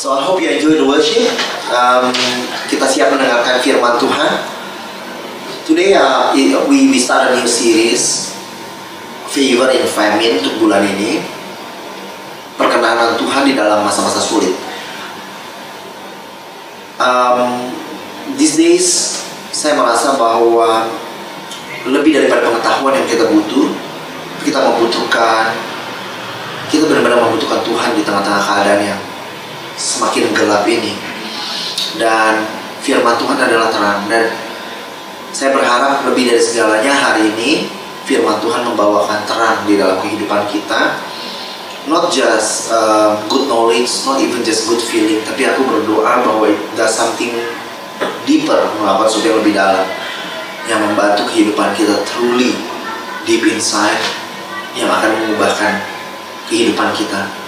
So 0.00 0.16
I 0.16 0.24
hope 0.24 0.40
you 0.40 0.48
enjoy 0.48 0.80
the 0.80 0.88
worship. 0.88 1.28
Um, 1.68 2.08
kita 2.72 2.88
siap 2.88 3.12
mendengarkan 3.12 3.60
firman 3.60 4.00
Tuhan. 4.00 4.32
Today 5.68 5.92
uh, 5.92 6.32
we 6.32 6.88
we 6.88 6.96
start 6.96 7.28
a 7.28 7.36
new 7.36 7.44
series, 7.44 8.32
Favor 9.28 9.68
in 9.68 9.84
Famine 9.84 10.40
untuk 10.40 10.56
bulan 10.56 10.88
ini. 10.88 11.20
Perkenanan 12.56 13.20
Tuhan 13.20 13.44
di 13.44 13.52
dalam 13.52 13.84
masa-masa 13.84 14.24
sulit. 14.24 14.56
Um, 16.96 17.68
these 18.40 18.56
days 18.56 19.20
saya 19.52 19.76
merasa 19.76 20.16
bahwa 20.16 20.88
lebih 21.84 22.16
daripada 22.16 22.48
pengetahuan 22.48 22.96
yang 22.96 23.04
kita 23.04 23.28
butuh, 23.28 23.68
kita 24.48 24.64
membutuhkan 24.64 25.52
kita 26.72 26.88
benar-benar 26.88 27.20
membutuhkan 27.20 27.60
Tuhan 27.68 28.00
di 28.00 28.00
tengah-tengah 28.00 28.40
keadaan 28.48 28.80
yang 28.80 29.00
semakin 29.80 30.36
gelap 30.36 30.68
ini. 30.68 30.92
Dan 31.96 32.44
firman 32.84 33.16
Tuhan 33.16 33.40
adalah 33.40 33.72
terang. 33.72 34.04
Dan 34.12 34.28
saya 35.32 35.56
berharap 35.56 36.04
lebih 36.04 36.28
dari 36.28 36.42
segalanya 36.42 36.92
hari 36.92 37.32
ini 37.32 37.64
firman 38.04 38.36
Tuhan 38.44 38.68
membawakan 38.68 39.24
terang 39.24 39.64
di 39.64 39.80
dalam 39.80 39.96
kehidupan 40.04 40.44
kita. 40.52 41.00
Not 41.88 42.12
just 42.12 42.68
uh, 42.68 43.16
good 43.32 43.48
knowledge 43.48 43.88
not 44.04 44.20
even 44.20 44.44
just 44.44 44.68
good 44.68 44.84
feeling 44.84 45.24
tapi 45.24 45.48
aku 45.48 45.64
berdoa 45.64 46.20
bahwa 46.20 46.52
there's 46.76 46.92
something 46.92 47.32
deeper 48.28 48.68
melakukan 48.76 49.16
yang 49.24 49.36
lebih 49.40 49.56
dalam 49.56 49.88
yang 50.68 50.80
membantu 50.84 51.24
kehidupan 51.32 51.72
kita 51.72 52.04
truly 52.04 52.52
deep 53.24 53.40
inside 53.48 53.96
yang 54.76 54.92
akan 54.92 55.08
mengubahkan 55.24 55.80
kehidupan 56.52 56.92
kita 56.92 57.39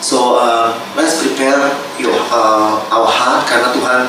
So 0.00 0.40
uh, 0.40 0.72
let's 0.96 1.20
prepare 1.20 1.60
your 2.00 2.16
uh, 2.32 2.80
our 2.88 3.04
heart 3.04 3.44
karena 3.44 3.68
Tuhan 3.68 4.00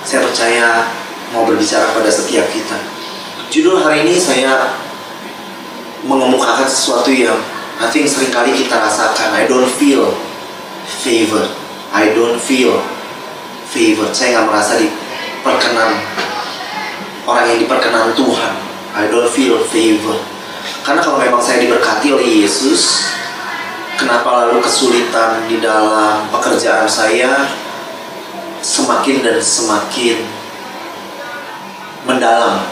saya 0.00 0.24
percaya 0.24 0.88
mau 1.36 1.44
berbicara 1.44 1.92
pada 1.92 2.08
setiap 2.08 2.48
kita. 2.48 2.80
Judul 3.52 3.84
hari 3.84 4.08
ini 4.08 4.16
saya 4.16 4.72
mengemukakan 6.08 6.64
sesuatu 6.64 7.12
yang 7.12 7.36
I 7.76 7.92
think 7.92 8.08
sering 8.08 8.32
kali 8.32 8.56
kita 8.56 8.72
rasakan. 8.80 9.36
I 9.36 9.44
don't 9.44 9.68
feel 9.68 10.16
favor. 11.04 11.44
I 11.92 12.16
don't 12.16 12.40
feel 12.40 12.80
favor. 13.68 14.08
Saya 14.16 14.40
nggak 14.40 14.46
merasa 14.48 14.80
diperkenan 14.80 15.92
orang 17.28 17.44
yang 17.52 17.58
diperkenan 17.60 18.16
Tuhan. 18.16 18.52
I 18.96 19.12
don't 19.12 19.28
feel 19.28 19.60
favor. 19.68 20.16
Karena 20.80 21.04
kalau 21.04 21.20
memang 21.20 21.44
saya 21.44 21.60
diberkati 21.60 22.16
oleh 22.16 22.48
Yesus, 22.48 23.12
kenapa 23.98 24.46
lalu 24.46 24.62
kesulitan 24.62 25.46
di 25.46 25.62
dalam 25.62 26.26
pekerjaan 26.30 26.88
saya 26.88 27.46
semakin 28.64 29.20
dan 29.20 29.38
semakin 29.38 30.24
mendalam. 32.08 32.64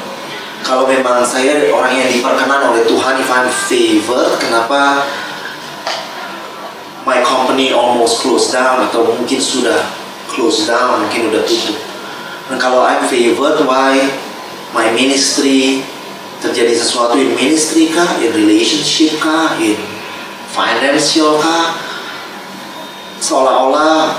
Kalau 0.62 0.86
memang 0.86 1.26
saya 1.26 1.66
orang 1.74 1.98
yang 1.98 2.10
diperkenan 2.10 2.70
oleh 2.70 2.86
Tuhan, 2.86 3.18
if 3.18 3.28
I'm 3.28 3.50
favor, 3.50 4.38
kenapa 4.38 5.02
my 7.02 7.18
company 7.26 7.74
almost 7.74 8.22
closed 8.22 8.54
down 8.54 8.86
atau 8.86 9.10
mungkin 9.10 9.42
sudah 9.42 9.82
closed 10.30 10.70
down, 10.70 11.02
mungkin 11.02 11.34
udah 11.34 11.42
tutup. 11.42 11.76
Dan 12.46 12.56
kalau 12.62 12.86
I'm 12.86 13.02
favored, 13.10 13.66
why 13.66 13.98
my 14.70 14.86
ministry 14.94 15.82
terjadi 16.38 16.78
sesuatu 16.78 17.18
in 17.18 17.34
ministry 17.34 17.90
kah, 17.90 18.22
in 18.22 18.30
relationship 18.30 19.18
kah, 19.18 19.58
in 19.58 19.74
financial 20.52 21.40
kah 21.40 21.72
seolah-olah 23.24 24.12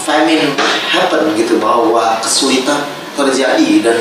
famine 0.00 0.56
happen 0.88 1.36
gitu 1.36 1.60
bahwa 1.60 2.16
kesulitan 2.24 2.88
terjadi 3.12 3.84
dan 3.84 3.98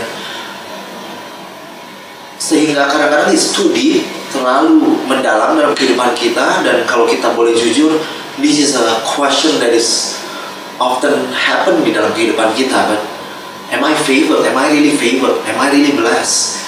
sehingga 2.39 2.87
kadang-kadang 2.87 3.35
studi 3.35 4.07
terlalu 4.31 5.03
mendalam 5.03 5.59
dalam 5.59 5.75
kehidupan 5.75 6.15
kita 6.15 6.63
dan 6.63 6.87
kalau 6.87 7.03
kita 7.03 7.35
boleh 7.35 7.51
jujur 7.51 7.99
this 8.39 8.63
is 8.63 8.79
a 8.79 8.87
question 9.03 9.59
that 9.59 9.75
is 9.75 10.15
often 10.79 11.27
happen 11.33 11.83
di 11.83 11.91
dalam 11.91 12.13
kehidupan 12.15 12.55
kita 12.55 12.87
but 12.87 13.01
am 13.73 13.83
I 13.83 13.91
favored? 13.97 14.47
Am 14.47 14.55
I 14.55 14.71
really 14.71 14.95
favored? 14.95 15.43
Am 15.43 15.59
I 15.59 15.67
really 15.73 15.91
blessed? 15.91 16.63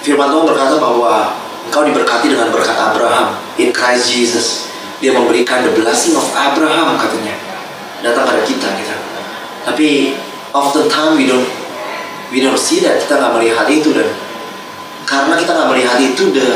Firman 0.00 0.32
Tuhan 0.32 0.46
berkata 0.48 0.80
bahwa 0.80 1.36
Engkau 1.68 1.84
diberkati 1.84 2.32
dengan 2.32 2.48
berkat 2.48 2.78
Abraham 2.80 3.47
in 3.58 3.74
Christ 3.74 4.10
Jesus. 4.10 4.70
Dia 4.98 5.14
memberikan 5.14 5.62
the 5.62 5.74
blessing 5.78 6.18
of 6.18 6.26
Abraham 6.34 6.98
katanya 6.98 7.38
datang 8.02 8.26
pada 8.26 8.42
kita 8.42 8.66
kita. 8.74 8.96
Tapi 9.66 10.18
often 10.54 10.90
time 10.90 11.18
we 11.18 11.26
don't 11.26 11.46
we 12.34 12.42
don't 12.42 12.58
see 12.58 12.80
that 12.82 12.98
kita 13.02 13.18
nggak 13.18 13.32
melihat 13.38 13.66
itu 13.70 13.94
dan 13.94 14.08
karena 15.06 15.34
kita 15.38 15.54
nggak 15.54 15.68
melihat 15.70 15.98
itu 16.02 16.24
the 16.34 16.48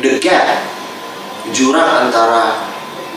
the 0.00 0.12
gap 0.18 0.62
jurang 1.54 2.08
antara 2.08 2.58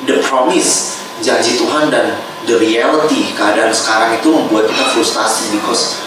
the 0.05 0.21
promise 0.21 1.01
janji 1.23 1.57
Tuhan 1.59 1.89
dan 1.89 2.15
the 2.45 2.55
reality 2.55 3.31
keadaan 3.35 3.73
sekarang 3.73 4.15
itu 4.15 4.29
membuat 4.31 4.69
kita 4.69 4.85
frustasi 4.95 5.51
because 5.55 5.99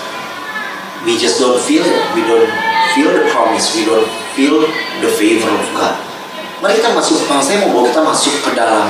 we 1.04 1.18
just 1.18 1.42
don't 1.42 1.58
feel 1.58 1.82
it 1.82 1.98
we 2.14 2.22
don't 2.24 2.48
feel 2.94 3.10
the 3.10 3.26
promise 3.32 3.74
we 3.74 3.82
don't 3.84 4.08
feel 4.32 4.64
the 5.02 5.10
favor 5.12 5.50
of 5.50 5.66
God. 5.76 6.11
Mari 6.62 6.78
kita 6.78 6.94
masuk, 6.94 7.26
saya 7.26 7.58
mau 7.66 7.74
bawa 7.74 7.90
kita 7.90 8.06
masuk 8.06 8.38
ke 8.38 8.54
dalam 8.54 8.86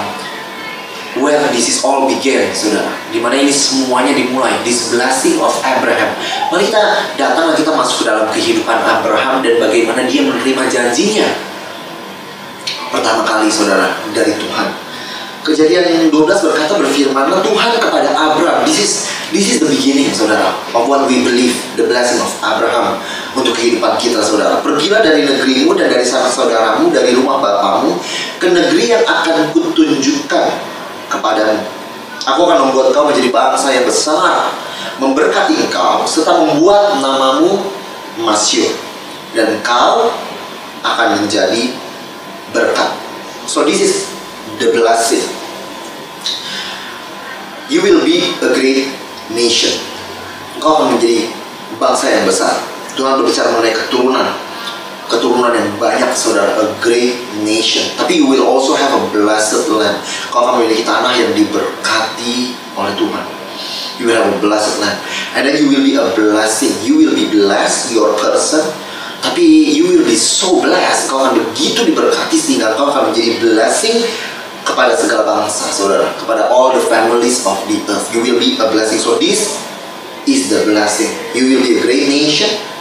where 1.25 1.41
this 1.57 1.73
is 1.73 1.81
all 1.81 2.05
began, 2.05 2.53
saudara. 2.53 2.93
Di 3.09 3.17
mana 3.17 3.33
ini 3.33 3.49
semuanya 3.49 4.13
dimulai, 4.13 4.61
this 4.61 4.93
blessing 4.93 5.41
of 5.41 5.57
Abraham. 5.65 6.13
Mari 6.53 6.69
kita 6.69 7.17
datang 7.17 7.49
dan 7.49 7.57
kita 7.57 7.73
masuk 7.73 8.05
ke 8.05 8.13
dalam 8.13 8.29
kehidupan 8.29 8.77
Abraham 8.77 9.41
dan 9.41 9.57
bagaimana 9.57 10.05
dia 10.05 10.21
menerima 10.21 10.69
janjinya. 10.69 11.33
Pertama 12.93 13.25
kali, 13.25 13.49
saudara, 13.49 13.97
dari 14.13 14.37
Tuhan. 14.37 14.69
Kejadian 15.41 16.13
12 16.13 16.13
berkata 16.13 16.77
berfirmanlah 16.77 17.41
Tuhan 17.41 17.73
kepada 17.81 18.13
Abraham. 18.13 18.69
This 18.69 18.85
is 18.85 18.93
this 19.33 19.49
is 19.49 19.65
the 19.65 19.69
beginning, 19.73 20.13
saudara, 20.13 20.61
of 20.77 20.85
what 20.85 21.09
we 21.09 21.25
believe, 21.25 21.57
the 21.81 21.89
blessing 21.89 22.21
of 22.21 22.29
Abraham 22.45 23.01
untuk 23.33 23.57
kehidupan 23.57 23.97
kita 23.97 24.21
saudara. 24.21 24.61
Pergilah 24.61 25.01
dari 25.01 25.25
negerimu 25.25 25.73
dan 25.73 25.89
dari 25.89 26.05
saudaramu, 26.05 26.93
dari 26.93 27.17
rumah 27.17 27.41
bapamu, 27.41 27.97
ke 28.37 28.49
negeri 28.53 28.93
yang 28.93 29.05
akan 29.09 29.53
kutunjukkan 29.57 30.47
kepadamu. 31.09 31.61
Aku 32.23 32.41
akan 32.47 32.71
membuat 32.71 32.95
kau 32.95 33.09
menjadi 33.09 33.35
bangsa 33.35 33.75
yang 33.75 33.83
besar, 33.89 34.53
memberkati 35.03 35.59
engkau, 35.59 36.07
serta 36.07 36.39
membuat 36.39 37.03
namamu 37.03 37.59
masyur. 38.23 38.71
Dan 39.33 39.59
kau 39.65 40.13
akan 40.85 41.25
menjadi 41.25 41.73
berkat. 42.53 42.93
So 43.49 43.65
this 43.65 43.81
is 43.81 44.13
the 44.61 44.71
blessing. 44.77 45.25
You 47.73 47.81
will 47.81 48.05
be 48.05 48.37
a 48.45 48.53
great 48.53 48.93
nation. 49.33 49.73
Kau 50.61 50.79
akan 50.79 50.95
menjadi 50.95 51.33
bangsa 51.81 52.13
yang 52.13 52.29
besar. 52.29 52.72
Tuhan 52.93 53.21
berbicara 53.21 53.49
mengenai 53.57 53.73
keturunan. 53.73 54.29
Keturunan 55.09 55.53
yang 55.53 55.69
banyak 55.77 56.13
saudara. 56.13 56.57
A 56.61 56.67
great 56.81 57.17
nation. 57.45 57.85
Tapi 57.97 58.21
you 58.21 58.27
will 58.29 58.45
also 58.45 58.77
have 58.77 58.93
a 58.93 59.03
blessed 59.13 59.69
land. 59.73 59.97
Kau 60.29 60.45
akan 60.45 60.61
memiliki 60.61 60.85
tanah 60.85 61.13
yang 61.17 61.33
diberkati 61.33 62.57
oleh 62.77 62.93
Tuhan. 62.97 63.25
You 64.01 64.09
will 64.09 64.17
have 64.17 64.29
a 64.29 64.39
blessed 64.41 64.81
land. 64.81 64.97
And 65.37 65.49
then 65.49 65.57
you 65.61 65.69
will 65.69 65.85
be 65.85 65.97
a 65.97 66.09
blessing. 66.17 66.73
You 66.85 67.01
will 67.01 67.17
be 67.17 67.29
blessed 67.29 67.93
your 67.93 68.17
person. 68.21 68.65
Tapi 69.23 69.73
you 69.73 69.89
will 69.89 70.05
be 70.05 70.17
so 70.17 70.61
blessed. 70.61 71.09
Kau 71.09 71.25
akan 71.25 71.41
begitu 71.41 71.85
diberkati 71.89 72.37
sehingga 72.37 72.77
kau 72.77 72.89
akan 72.89 73.13
menjadi 73.13 73.41
blessing 73.41 74.05
kepada 74.65 74.97
segala 74.97 75.25
bangsa 75.25 75.69
saudara. 75.73 76.13
Kepada 76.17 76.49
all 76.49 76.73
the 76.77 76.85
families 76.89 77.45
of 77.49 77.57
the 77.69 77.81
earth. 77.89 78.09
You 78.13 78.21
will 78.25 78.41
be 78.41 78.57
a 78.61 78.67
blessing. 78.69 79.01
So 79.01 79.21
this 79.21 79.61
is 80.25 80.49
the 80.49 80.65
blessing. 80.65 81.13
You 81.37 81.53
will 81.53 81.63
be 81.65 81.77
a 81.77 81.81
great 81.85 82.09
nation 82.09 82.72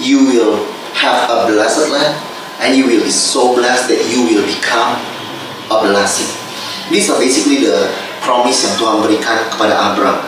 you 0.00 0.24
will 0.24 0.66
have 0.96 1.28
a 1.28 1.46
blessed 1.46 1.92
land 1.92 2.16
and 2.64 2.76
you 2.76 2.88
will 2.88 3.04
be 3.04 3.12
so 3.12 3.54
blessed 3.54 3.92
that 3.92 4.00
you 4.08 4.24
will 4.26 4.44
become 4.44 4.96
a 5.70 5.76
blessing. 5.84 6.28
These 6.90 7.12
are 7.12 7.20
basically 7.20 7.62
the 7.68 7.92
promise 8.24 8.66
yang 8.66 8.74
Tuhan 8.76 8.96
berikan 9.06 9.38
kepada 9.52 9.76
Abraham. 9.76 10.18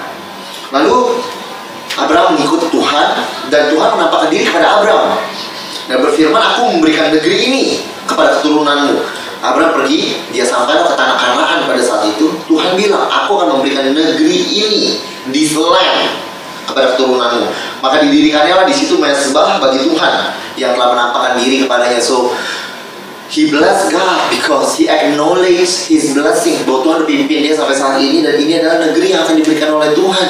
Lalu 0.73 1.21
Abraham 1.99 2.39
mengikut 2.39 2.73
Tuhan 2.73 3.09
dan 3.53 3.69
Tuhan 3.69 3.89
menampakkan 3.99 4.29
diri 4.33 4.49
kepada 4.49 4.81
Abraham 4.81 5.21
dan 5.91 5.99
berfirman, 6.01 6.41
aku 6.41 6.79
memberikan 6.79 7.13
negeri 7.13 7.37
ini 7.53 7.65
kepada 8.07 8.41
keturunanmu. 8.41 9.03
Abraham 9.43 9.83
pergi, 9.83 10.15
dia 10.31 10.47
sampai 10.47 10.79
ke 10.79 10.95
tanah 10.95 11.19
Kanaan 11.19 11.67
pada 11.67 11.83
saat 11.83 12.07
itu. 12.07 12.31
Tuhan 12.47 12.79
bilang, 12.79 13.11
aku 13.11 13.43
akan 13.43 13.59
memberikan 13.59 13.91
negeri 13.91 14.39
ini, 14.55 15.03
this 15.35 15.59
land, 15.59 16.15
kepada 16.73 16.97
keturunanmu. 16.97 17.45
Maka 17.85 18.03
didirikannya 18.03 18.55
lah 18.57 18.67
di 18.67 18.75
situ 18.75 18.97
mesbah 18.97 19.61
bagi 19.61 19.85
Tuhan 19.85 20.15
yang 20.57 20.73
telah 20.75 20.97
menampakkan 20.97 21.37
diri 21.37 21.63
kepadanya. 21.63 22.01
So, 22.01 22.33
he 23.33 23.49
blessed 23.49 23.89
God 23.89 24.29
because 24.29 24.77
he 24.77 24.93
acknowledged 24.93 25.89
his 25.89 26.13
blessing 26.13 26.61
bahwa 26.69 26.85
Tuhan 26.85 27.01
pimpin 27.09 27.41
dia 27.49 27.57
sampai 27.57 27.73
saat 27.73 27.97
ini 27.97 28.21
dan 28.21 28.37
ini 28.37 28.61
adalah 28.61 28.85
negeri 28.85 29.17
yang 29.17 29.25
akan 29.25 29.41
diberikan 29.41 29.73
oleh 29.73 29.97
Tuhan. 29.97 30.29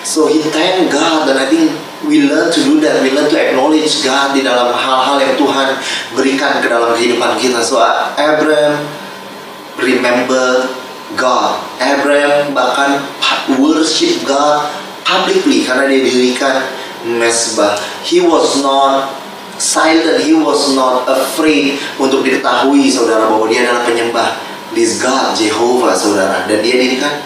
So 0.00 0.24
he 0.24 0.40
thank 0.48 0.88
God 0.88 1.28
dan 1.28 1.36
I 1.36 1.44
think 1.52 1.68
we 2.08 2.24
learn 2.24 2.48
to 2.48 2.60
do 2.64 2.80
that. 2.80 3.04
We 3.04 3.12
learn 3.12 3.28
to 3.28 3.36
acknowledge 3.36 4.00
God 4.00 4.32
di 4.32 4.40
dalam 4.40 4.72
hal-hal 4.72 5.20
yang 5.20 5.36
Tuhan 5.36 5.68
berikan 6.16 6.64
ke 6.64 6.72
dalam 6.72 6.96
kehidupan 6.96 7.36
kita. 7.36 7.60
So 7.60 7.84
Abraham 8.16 8.80
remember 9.76 10.72
God. 11.20 11.60
Abraham 11.76 12.56
bahkan 12.56 13.04
worship 13.60 14.24
God 14.24 14.64
publicly 15.08 15.64
karena 15.64 15.88
dia 15.88 16.04
dirikan 16.04 16.68
mesbah. 17.16 17.80
He 18.04 18.20
was 18.20 18.60
not 18.60 19.08
silent, 19.56 20.20
he 20.20 20.36
was 20.36 20.76
not 20.76 21.08
afraid 21.08 21.80
untuk 21.96 22.20
diketahui 22.20 22.92
saudara 22.92 23.24
bahwa 23.32 23.48
dia 23.48 23.64
adalah 23.64 23.88
penyembah 23.88 24.28
this 24.76 25.00
God 25.00 25.32
Jehovah 25.32 25.96
saudara 25.96 26.44
dan 26.44 26.60
dia 26.60 26.76
dirikan 26.76 27.24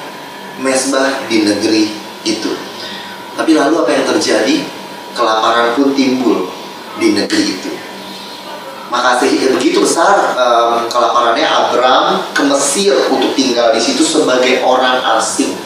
mesbah 0.63 1.27
di 1.27 1.43
negeri 1.43 1.91
itu. 2.23 2.55
Tapi 3.35 3.59
lalu 3.59 3.83
apa 3.83 3.91
yang 3.91 4.07
terjadi? 4.07 4.57
Kelaparan 5.13 5.77
pun 5.77 5.93
timbul 5.93 6.49
di 6.97 7.13
negeri 7.13 7.45
itu. 7.59 7.73
Maka 8.89 9.25
begitu 9.25 9.81
besar 9.81 10.37
um, 10.37 10.85
kelaparannya 10.89 11.49
Abram 11.49 12.29
ke 12.37 12.45
Mesir 12.45 12.93
untuk 13.09 13.33
tinggal 13.33 13.73
di 13.73 13.81
situ 13.81 14.05
sebagai 14.05 14.61
orang 14.61 15.01
asing. 15.17 15.57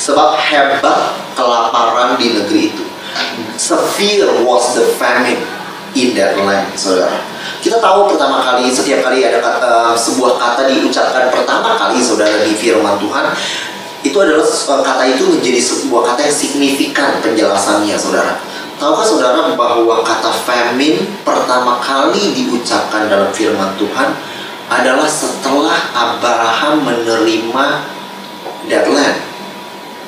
Sebab 0.00 0.36
hebat 0.38 1.16
kelaparan 1.34 2.16
di 2.16 2.36
negeri 2.36 2.72
itu. 2.74 2.84
Severe 3.58 4.42
was 4.46 4.78
the 4.78 4.86
famine 4.96 5.42
in 5.98 6.14
that 6.14 6.38
land, 6.38 6.70
saudara. 6.78 7.18
Kita 7.60 7.82
tahu 7.82 8.08
pertama 8.08 8.40
kali, 8.40 8.70
setiap 8.70 9.04
kali 9.04 9.26
ada 9.26 9.42
kata, 9.42 9.92
sebuah 9.98 10.38
kata 10.38 10.70
diucapkan 10.70 11.28
pertama 11.28 11.76
kali, 11.76 11.98
saudara, 12.00 12.40
di 12.46 12.54
firman 12.54 12.96
Tuhan, 13.02 13.34
itu 14.00 14.16
adalah 14.16 14.46
kata 14.80 15.04
itu 15.12 15.28
menjadi 15.28 15.60
sebuah 15.60 16.02
kata 16.12 16.20
yang 16.24 16.36
signifikan 16.36 17.20
penjelasannya 17.20 17.96
saudara 18.00 18.40
tahukah 18.80 19.04
saudara 19.04 19.52
bahwa 19.52 20.00
kata 20.00 20.32
famine 20.48 21.04
pertama 21.20 21.76
kali 21.84 22.32
diucapkan 22.32 23.12
dalam 23.12 23.28
firman 23.28 23.76
Tuhan 23.76 24.16
adalah 24.72 25.04
setelah 25.04 25.76
Abraham 25.92 26.88
menerima 26.88 27.66
that 28.72 28.88
land 28.88 29.20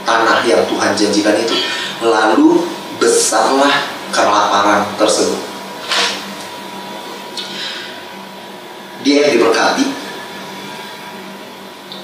tanah 0.02 0.42
yang 0.46 0.62
Tuhan 0.66 0.92
janjikan 0.94 1.36
itu 1.38 1.56
lalu 2.02 2.66
besarlah 2.98 3.86
kelaparan 4.10 4.86
tersebut 4.98 5.40
dia 9.02 9.26
yang 9.26 9.32
diberkati 9.38 9.86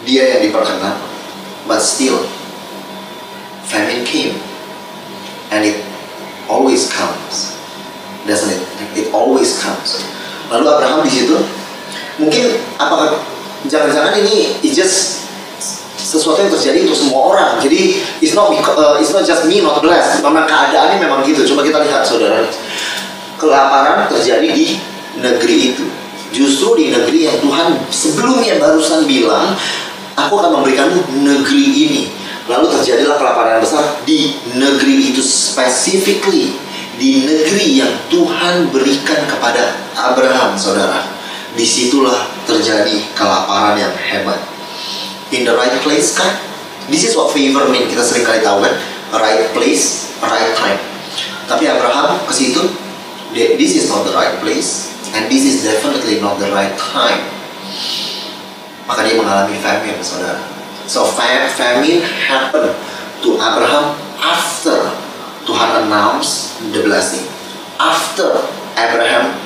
dia 0.08 0.24
yang 0.38 0.40
diperkenan 0.48 1.08
But 1.68 1.84
still, 1.84 2.24
famine 3.68 4.08
came. 4.08 4.40
And 5.52 5.68
it 5.68 5.84
always 6.48 6.88
comes. 6.88 7.60
Doesn't 8.24 8.48
it? 8.48 8.62
It 8.96 9.12
always 9.12 9.60
comes. 9.60 10.00
Lalu 10.48 10.64
Abraham 10.64 11.04
di 11.04 11.12
situ, 11.12 11.36
mungkin 12.16 12.56
apakah 12.80 13.20
jangan-jangan 13.68 14.16
ini 14.24 14.56
it 14.64 14.72
just 14.72 15.17
sesuatu 16.08 16.40
yang 16.40 16.48
terjadi 16.48 16.88
untuk 16.88 16.96
semua 16.96 17.20
orang. 17.28 17.50
Jadi 17.60 18.00
it's 18.24 18.32
not 18.32 18.48
uh, 18.48 18.96
it's 18.96 19.12
not 19.12 19.28
just 19.28 19.44
me 19.44 19.60
not 19.60 19.84
blessed. 19.84 20.24
Memang 20.24 20.48
keadaannya 20.48 20.96
memang 20.96 21.20
gitu. 21.28 21.44
Coba 21.52 21.60
kita 21.60 21.84
lihat 21.84 22.08
saudara. 22.08 22.48
Kelaparan 23.36 24.08
terjadi 24.08 24.48
di 24.48 24.80
negeri 25.20 25.76
itu. 25.76 25.84
Justru 26.32 26.80
di 26.80 26.86
negeri 26.92 27.28
yang 27.28 27.36
Tuhan 27.44 27.76
sebelumnya 27.92 28.56
barusan 28.56 29.04
bilang 29.04 29.52
aku 30.16 30.32
akan 30.40 30.60
memberikanmu 30.60 31.00
negeri 31.20 31.64
ini. 31.76 32.02
Lalu 32.48 32.72
terjadilah 32.80 33.20
kelaparan 33.20 33.60
besar 33.60 33.84
di 34.08 34.32
negeri 34.56 35.12
itu 35.12 35.20
specifically 35.20 36.56
di 36.96 37.28
negeri 37.28 37.84
yang 37.84 37.92
Tuhan 38.08 38.72
berikan 38.72 39.20
kepada 39.28 39.76
Abraham, 39.92 40.56
saudara. 40.56 41.04
Di 41.52 41.62
situlah 41.62 42.24
terjadi 42.48 43.04
kelaparan 43.12 43.76
yang 43.76 43.92
hebat. 43.92 44.57
In 45.32 45.44
the 45.44 45.54
right 45.56 45.76
place 45.84 46.16
kan? 46.16 46.32
This 46.88 47.04
is 47.04 47.12
what 47.12 47.32
favor 47.36 47.68
mean. 47.68 47.88
Kita 47.88 48.00
sering 48.00 48.24
kali 48.24 48.40
tahu 48.40 48.64
kan? 48.64 48.74
Right 49.12 49.52
place, 49.52 50.16
right 50.24 50.52
time. 50.56 50.80
Tapi 51.48 51.64
Abraham 51.68 52.20
ke 52.28 52.32
situ, 52.32 52.60
this 53.32 53.72
is 53.76 53.88
not 53.88 54.04
the 54.04 54.12
right 54.12 54.36
place, 54.40 54.92
and 55.14 55.32
this 55.32 55.44
is 55.48 55.64
definitely 55.64 56.20
not 56.20 56.36
the 56.36 56.48
right 56.52 56.76
time 56.76 57.24
maka 58.88 59.04
dia 59.04 59.20
mengalami 59.20 59.56
famine 59.60 60.00
saudara 60.00 60.40
so 60.88 61.04
famine 61.04 62.00
happened 62.24 62.72
to 63.20 63.36
Abraham 63.36 63.92
after 64.16 64.88
Tuhan 65.44 65.86
announce 65.86 66.56
the 66.72 66.80
blessing 66.80 67.28
after 67.76 68.40
Abraham 68.80 69.36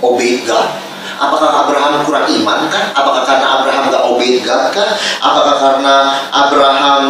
obeyed 0.00 0.48
God 0.48 0.81
Apakah 1.22 1.48
Abraham 1.66 2.02
kurang 2.02 2.26
iman 2.26 2.66
kan? 2.66 2.90
Apakah 2.90 3.22
karena 3.22 3.46
Abraham 3.60 3.82
gak 3.94 4.04
obeyed 4.10 4.42
God 4.42 4.74
kan? 4.74 4.88
Apakah 5.22 5.54
karena 5.62 5.94
Abraham 6.34 7.04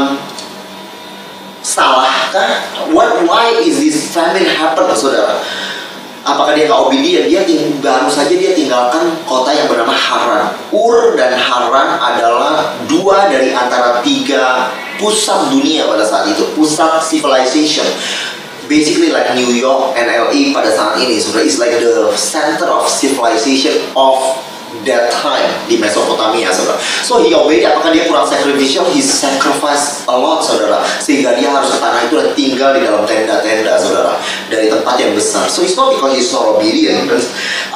salah 1.64 2.28
kan? 2.28 2.60
What, 2.92 3.24
why 3.24 3.56
is 3.64 3.80
this 3.80 4.12
famine 4.12 4.44
happen 4.44 4.92
saudara? 4.92 5.40
apakah 6.22 6.54
dia 6.54 6.70
nggak 6.70 6.82
obedient 6.86 7.26
dia 7.26 7.42
ting 7.42 7.82
baru 7.82 8.06
saja 8.06 8.34
dia 8.34 8.54
tinggalkan 8.54 9.10
kota 9.26 9.50
yang 9.50 9.66
bernama 9.66 9.90
Haran 9.90 10.54
Ur 10.70 11.18
dan 11.18 11.34
Haran 11.34 11.98
adalah 11.98 12.78
dua 12.86 13.26
dari 13.26 13.50
antara 13.50 13.98
tiga 14.06 14.70
pusat 15.02 15.50
dunia 15.50 15.90
pada 15.90 16.06
saat 16.06 16.30
itu 16.30 16.46
pusat 16.54 17.02
civilization 17.02 17.86
basically 18.68 19.10
like 19.10 19.26
New 19.34 19.50
York 19.54 19.96
and 19.98 20.06
LA 20.10 20.54
pada 20.54 20.70
saat 20.70 20.98
ini 21.00 21.18
so 21.18 21.34
it's 21.38 21.58
like 21.58 21.74
the 21.80 22.10
center 22.14 22.68
of 22.70 22.86
civilization 22.86 23.74
of 23.98 24.18
that 24.88 25.12
time 25.12 25.46
di 25.68 25.76
Mesopotamia 25.76 26.48
saudara 26.48 26.80
so 27.04 27.20
he 27.20 27.36
obeyed 27.36 27.62
apakah 27.68 27.92
dia 27.92 28.08
kurang 28.08 28.24
sacrificial 28.24 28.88
he 28.88 29.04
sacrificed 29.04 30.08
a 30.08 30.16
lot 30.16 30.40
saudara 30.40 30.80
sehingga 30.98 31.36
dia 31.36 31.52
harus 31.52 31.76
ke 31.76 31.78
tanah 31.78 32.00
itu 32.08 32.14
dan 32.16 32.28
tinggal 32.32 32.70
di 32.72 32.80
dalam 32.80 33.04
tenda-tenda 33.04 33.76
saudara 33.76 34.16
dari 34.48 34.72
tempat 34.72 34.96
yang 34.96 35.12
besar 35.12 35.44
so 35.46 35.60
it's 35.60 35.76
not 35.76 35.92
because 35.92 36.16
he's 36.16 36.32
not 36.32 36.56
obedient 36.56 37.04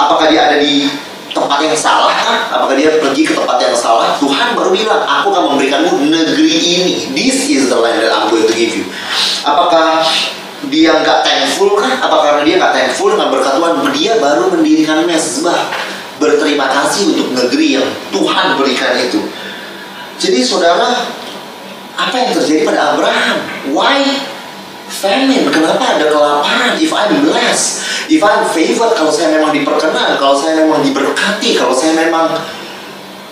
apakah 0.01 0.33
dia 0.33 0.49
ada 0.49 0.57
di 0.57 0.89
tempat 1.37 1.61
yang 1.61 1.77
salah 1.77 2.17
kan? 2.25 2.49
Apakah 2.49 2.73
dia 2.81 2.97
pergi 2.97 3.29
ke 3.29 3.37
tempat 3.37 3.61
yang 3.61 3.77
salah? 3.77 4.17
Tuhan 4.17 4.57
baru 4.57 4.73
bilang, 4.73 5.05
aku 5.05 5.29
akan 5.29 5.53
memberikanmu 5.53 6.09
negeri 6.09 6.57
ini. 6.57 6.97
This 7.13 7.53
is 7.53 7.69
the 7.69 7.77
land 7.77 8.01
that 8.01 8.17
I'm 8.17 8.33
going 8.33 8.49
to 8.49 8.57
give 8.57 8.73
you. 8.73 8.89
Apakah 9.45 10.01
dia 10.73 10.97
nggak 11.05 11.21
thankful 11.23 11.77
kan? 11.77 12.01
Apa 12.01 12.17
karena 12.25 12.41
dia 12.43 12.55
nggak 12.57 12.75
thankful 12.75 13.13
dengan 13.13 13.29
berkat 13.29 13.53
Tuhan? 13.61 13.75
Dia 13.93 14.13
baru 14.17 14.45
mendirikan 14.51 15.05
mesbah 15.05 15.69
berterima 16.17 16.67
kasih 16.73 17.13
untuk 17.13 17.29
negeri 17.37 17.77
yang 17.77 17.89
Tuhan 18.09 18.57
berikan 18.57 18.97
itu. 18.97 19.21
Jadi 20.17 20.41
saudara, 20.41 21.05
apa 21.97 22.15
yang 22.17 22.31
terjadi 22.33 22.65
pada 22.65 22.97
Abraham? 22.97 23.37
Why 23.77 24.01
famine? 24.89 25.45
Kenapa 25.53 26.01
ada 26.01 26.09
kelaparan? 26.09 26.81
If 26.81 26.93
I'm 26.97 27.21
blessed, 27.21 27.85
if 28.09 28.21
I'm 28.25 28.49
favored, 28.49 28.97
kalau 28.97 29.13
saya 29.13 29.37
memang 29.37 29.53
diperkenan, 29.53 30.17
kalau 30.17 30.37
saya 30.41 30.65
memang 30.65 30.81
diberkati, 30.81 31.61
kalau 31.61 31.77
saya 31.77 31.93
memang 31.93 32.33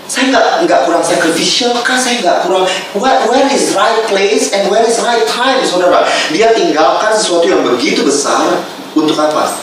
saya 0.05 0.29
nggak 0.29 0.47
nggak 0.69 0.81
kurang 0.85 1.01
sacrificial 1.01 1.73
kan 1.81 1.97
saya 1.97 2.21
nggak 2.21 2.45
kurang 2.45 2.69
where, 2.97 3.19
where 3.29 3.49
is 3.49 3.73
right 3.73 4.05
place 4.09 4.53
and 4.53 4.69
where 4.69 4.85
is 4.85 5.01
right 5.01 5.25
time 5.25 5.61
saudara 5.65 6.05
dia 6.29 6.53
tinggalkan 6.53 7.13
sesuatu 7.17 7.49
yang 7.49 7.65
begitu 7.65 8.05
besar 8.05 8.61
untuk 8.93 9.17
apa 9.17 9.57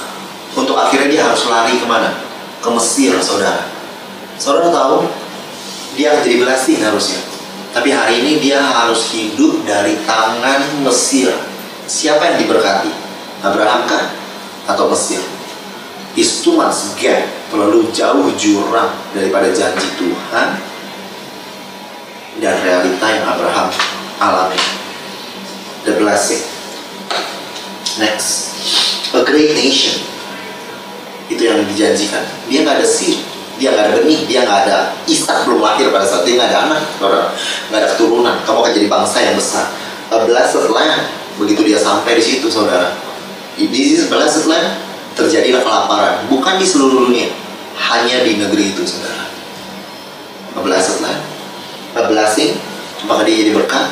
untuk 0.58 0.76
akhirnya 0.76 1.08
dia 1.08 1.22
harus 1.30 1.46
lari 1.48 1.78
ke 1.78 1.86
mana 1.86 2.32
ke 2.62 2.70
Mesir, 2.70 3.18
saudara. 3.20 3.66
Saudara 4.38 4.70
tahu, 4.70 5.10
dia 5.98 6.14
akan 6.14 6.22
jadi 6.22 6.38
blessing 6.46 6.80
harusnya. 6.86 7.20
Tapi 7.74 7.90
hari 7.90 8.22
ini 8.22 8.32
dia 8.38 8.62
harus 8.62 9.10
hidup 9.12 9.66
dari 9.66 9.98
tangan 10.06 10.86
Mesir. 10.86 11.34
Siapa 11.90 12.22
yang 12.32 12.38
diberkati? 12.46 12.94
Abraham 13.42 13.90
kan? 13.90 14.14
Atau 14.70 14.88
Mesir? 14.94 15.20
It's 16.12 16.44
too 16.44 16.60
much 16.60 17.00
gap, 17.00 17.24
terlalu 17.48 17.88
jauh 17.96 18.28
jurang 18.36 18.92
daripada 19.16 19.48
janji 19.48 19.88
Tuhan 19.96 20.48
dan 22.44 22.56
realita 22.60 23.06
yang 23.08 23.26
Abraham 23.32 23.72
alami. 24.20 24.60
The 25.88 25.96
blessing. 25.96 26.44
Next, 27.96 28.52
a 29.16 29.24
great 29.24 29.56
nation. 29.56 30.04
Itu 31.32 31.48
yang 31.48 31.64
dijanjikan. 31.64 32.28
Dia 32.52 32.68
nggak 32.68 32.84
ada 32.84 32.88
seed, 32.88 33.24
dia 33.56 33.72
nggak 33.72 33.86
ada 33.88 33.94
benih, 34.04 34.28
dia 34.28 34.44
nggak 34.44 34.60
ada 34.68 34.92
Ishak 35.08 35.48
belum 35.48 35.64
lahir 35.64 35.96
pada 35.96 36.04
saat 36.04 36.28
dia 36.28 36.36
nggak 36.36 36.52
ada 36.52 36.60
anak, 36.68 36.82
nggak 37.72 37.80
ada 37.80 37.88
keturunan. 37.96 38.36
Kamu 38.44 38.58
akan 38.68 38.72
jadi 38.76 38.88
bangsa 38.92 39.18
yang 39.24 39.40
besar. 39.40 39.72
A 40.12 40.28
blessed 40.28 40.68
land. 40.76 41.08
Begitu 41.40 41.64
dia 41.64 41.80
sampai 41.80 42.20
di 42.20 42.24
situ, 42.24 42.52
saudara. 42.52 43.00
This 43.56 43.96
is 43.96 44.12
blessed 44.12 44.52
land. 44.52 44.91
Terjadilah 45.12 45.62
kelaparan, 45.62 46.16
bukan 46.32 46.56
di 46.56 46.66
seluruh 46.66 47.08
dunia, 47.08 47.28
hanya 47.76 48.24
di 48.24 48.40
negeri 48.40 48.72
itu, 48.72 48.84
saudara. 48.88 49.28
Land, 50.56 51.22
a 51.96 52.02
blessing. 52.08 52.60
Apakah 53.02 53.24
dia 53.26 53.44
jadi 53.44 53.52
berkat? 53.56 53.88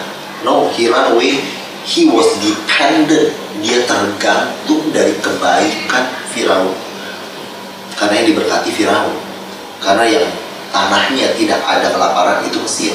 No, 0.45 0.69
he 0.75 0.88
ran 0.91 1.15
away. 1.15 1.39
He 1.88 2.05
was 2.07 2.27
dependent. 2.43 3.33
Dia 3.59 3.83
tergantung 3.83 4.93
dari 4.93 5.15
kebaikan 5.19 6.05
Firaun. 6.31 6.75
Karena 7.97 8.23
yang 8.23 8.27
diberkati 8.35 8.69
Firaun. 8.71 9.15
Karena 9.81 10.05
yang 10.07 10.25
tanahnya 10.69 11.33
tidak 11.35 11.59
ada 11.65 11.89
kelaparan 11.91 12.45
itu 12.45 12.61
Mesir. 12.61 12.93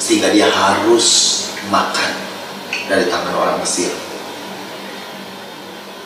Sehingga 0.00 0.32
dia 0.32 0.48
harus 0.48 1.06
makan 1.68 2.10
dari 2.88 3.06
tangan 3.06 3.34
orang 3.36 3.58
Mesir. 3.60 3.92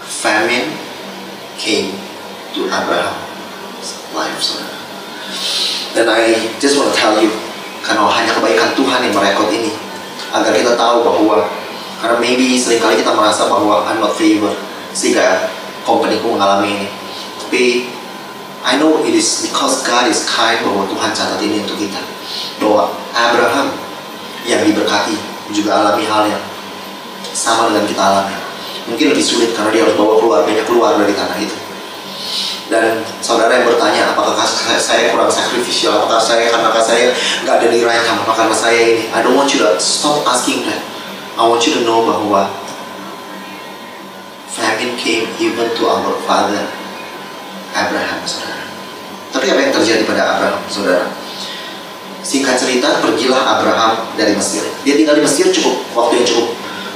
Famine 0.05 0.69
came 1.59 1.95
to 2.55 2.67
Abraham's 2.71 3.89
life, 4.15 4.39
saudara. 4.39 4.79
Dan 5.95 6.11
I 6.11 6.35
just 6.59 6.75
want 6.75 6.91
to 6.91 6.97
tell 6.99 7.15
you, 7.19 7.31
karena 7.87 8.07
hanya 8.11 8.35
kebaikan 8.35 8.75
Tuhan 8.75 9.07
yang 9.07 9.15
merekod 9.15 9.51
ini, 9.55 9.71
agar 10.35 10.51
kita 10.51 10.75
tahu 10.75 11.07
bahwa 11.07 11.47
karena 12.03 12.17
maybe 12.21 12.59
sering 12.59 12.83
kali 12.83 12.99
kita 13.01 13.15
merasa 13.15 13.47
bahwa 13.47 13.87
I'm 13.87 14.03
not 14.03 14.19
favored 14.19 14.59
sehingga 14.93 15.49
companyku 15.87 16.35
mengalami 16.35 16.83
ini. 16.83 16.89
Tapi 17.41 17.89
I 18.65 18.77
know 18.81 19.01
it 19.05 19.15
is 19.15 19.45
because 19.45 19.85
God 19.87 20.09
is 20.09 20.27
kind 20.29 20.61
bahwa 20.65 20.85
Tuhan 20.91 21.11
catat 21.15 21.41
ini 21.41 21.65
untuk 21.65 21.81
kita. 21.81 22.01
Bahwa 22.61 22.93
Abraham 23.15 23.73
yang 24.45 24.65
diberkati 24.65 25.17
juga 25.53 25.81
alami 25.81 26.05
hal 26.05 26.29
yang 26.29 26.45
sama 27.33 27.73
dengan 27.73 27.89
kita 27.89 28.03
alami. 28.03 28.44
Mungkin 28.85 29.17
lebih 29.17 29.25
sulit 29.25 29.57
karena 29.57 29.73
dia 29.73 29.83
harus 29.89 29.97
bawa 29.97 30.21
keluarganya 30.21 30.65
keluar 30.69 31.01
dari 31.01 31.17
tanah 31.17 31.39
itu. 31.41 31.57
Dan 32.69 33.05
saudara 33.21 33.61
yang 33.61 33.69
bertanya, 33.69 34.17
apakah 34.17 34.41
saya 34.81 35.13
kurang 35.13 35.29
sacrificial? 35.29 36.01
Apakah 36.01 36.21
saya 36.21 36.49
karena 36.49 36.73
saya 36.81 37.13
nggak 37.45 37.55
ada 37.61 37.67
nilai 37.69 37.97
apa 38.01 38.33
karena 38.33 38.57
saya 38.57 38.81
ini? 38.81 39.05
I 39.13 39.21
don't 39.21 39.37
want 39.37 39.53
you 39.53 39.61
to 39.61 39.77
stop 39.77 40.25
asking 40.25 40.65
that. 40.69 40.81
I 41.37 41.45
want 41.45 41.61
you 41.69 41.77
to 41.77 41.83
know 41.85 42.05
bahwa 42.09 42.49
famine 44.49 44.97
came 44.97 45.29
even 45.37 45.69
to 45.77 45.83
our 45.89 46.17
father 46.25 46.65
Abraham, 47.77 48.21
saudara. 48.25 48.65
Tapi 49.35 49.51
apa 49.51 49.61
yang 49.61 49.73
terjadi 49.75 50.03
pada 50.07 50.23
Abraham, 50.39 50.63
saudara? 50.71 51.11
Singkat 52.25 52.57
cerita, 52.57 53.05
pergilah 53.05 53.61
Abraham 53.61 54.09
dari 54.17 54.33
Mesir. 54.33 54.65
Dia 54.87 54.97
tinggal 54.97 55.21
di 55.21 55.23
Mesir 55.27 55.53
cukup 55.53 55.85
waktu 55.93 56.23
yang 56.23 56.27
cukup 56.33 56.49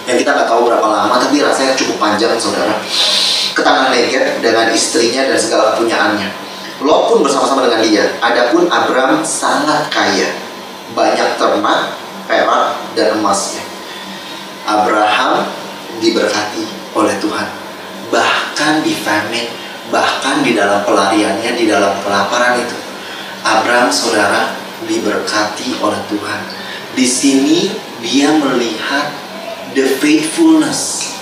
yang 0.09 0.17
kita 0.17 0.33
nggak 0.33 0.49
tahu 0.49 0.73
berapa 0.73 0.89
lama, 0.89 1.21
tapi 1.21 1.45
rasanya 1.45 1.77
cukup 1.77 2.01
panjang, 2.01 2.33
saudara. 2.41 2.81
Ke 3.53 3.61
tanah 3.61 3.93
Negev 3.93 4.41
dengan 4.41 4.73
istrinya 4.73 5.29
dan 5.29 5.37
segala 5.37 5.77
kepunyaannya. 5.77 6.29
Lot 6.81 7.13
pun 7.13 7.21
bersama-sama 7.21 7.69
dengan 7.69 7.85
dia. 7.85 8.09
Adapun 8.25 8.73
Abraham 8.73 9.21
sangat 9.21 9.93
kaya, 9.93 10.33
banyak 10.97 11.37
ternak, 11.37 11.93
perak, 12.25 12.81
dan 12.97 13.21
emasnya. 13.21 13.61
Abraham 14.65 15.45
diberkati 16.01 16.65
oleh 16.97 17.13
Tuhan. 17.21 17.49
Bahkan 18.09 18.73
di 18.87 18.97
famine, 18.97 19.53
bahkan 19.93 20.41
di 20.41 20.57
dalam 20.57 20.89
pelariannya, 20.89 21.53
di 21.53 21.69
dalam 21.69 21.93
kelaparan 22.01 22.57
itu. 22.65 22.77
Abraham 23.45 23.93
saudara 23.93 24.57
diberkati 24.89 25.77
oleh 25.85 26.01
Tuhan. 26.09 26.41
Di 26.97 27.05
sini 27.05 27.69
dia 28.01 28.33
melihat 28.33 29.11
the 29.75 29.85
faithfulness 30.01 31.13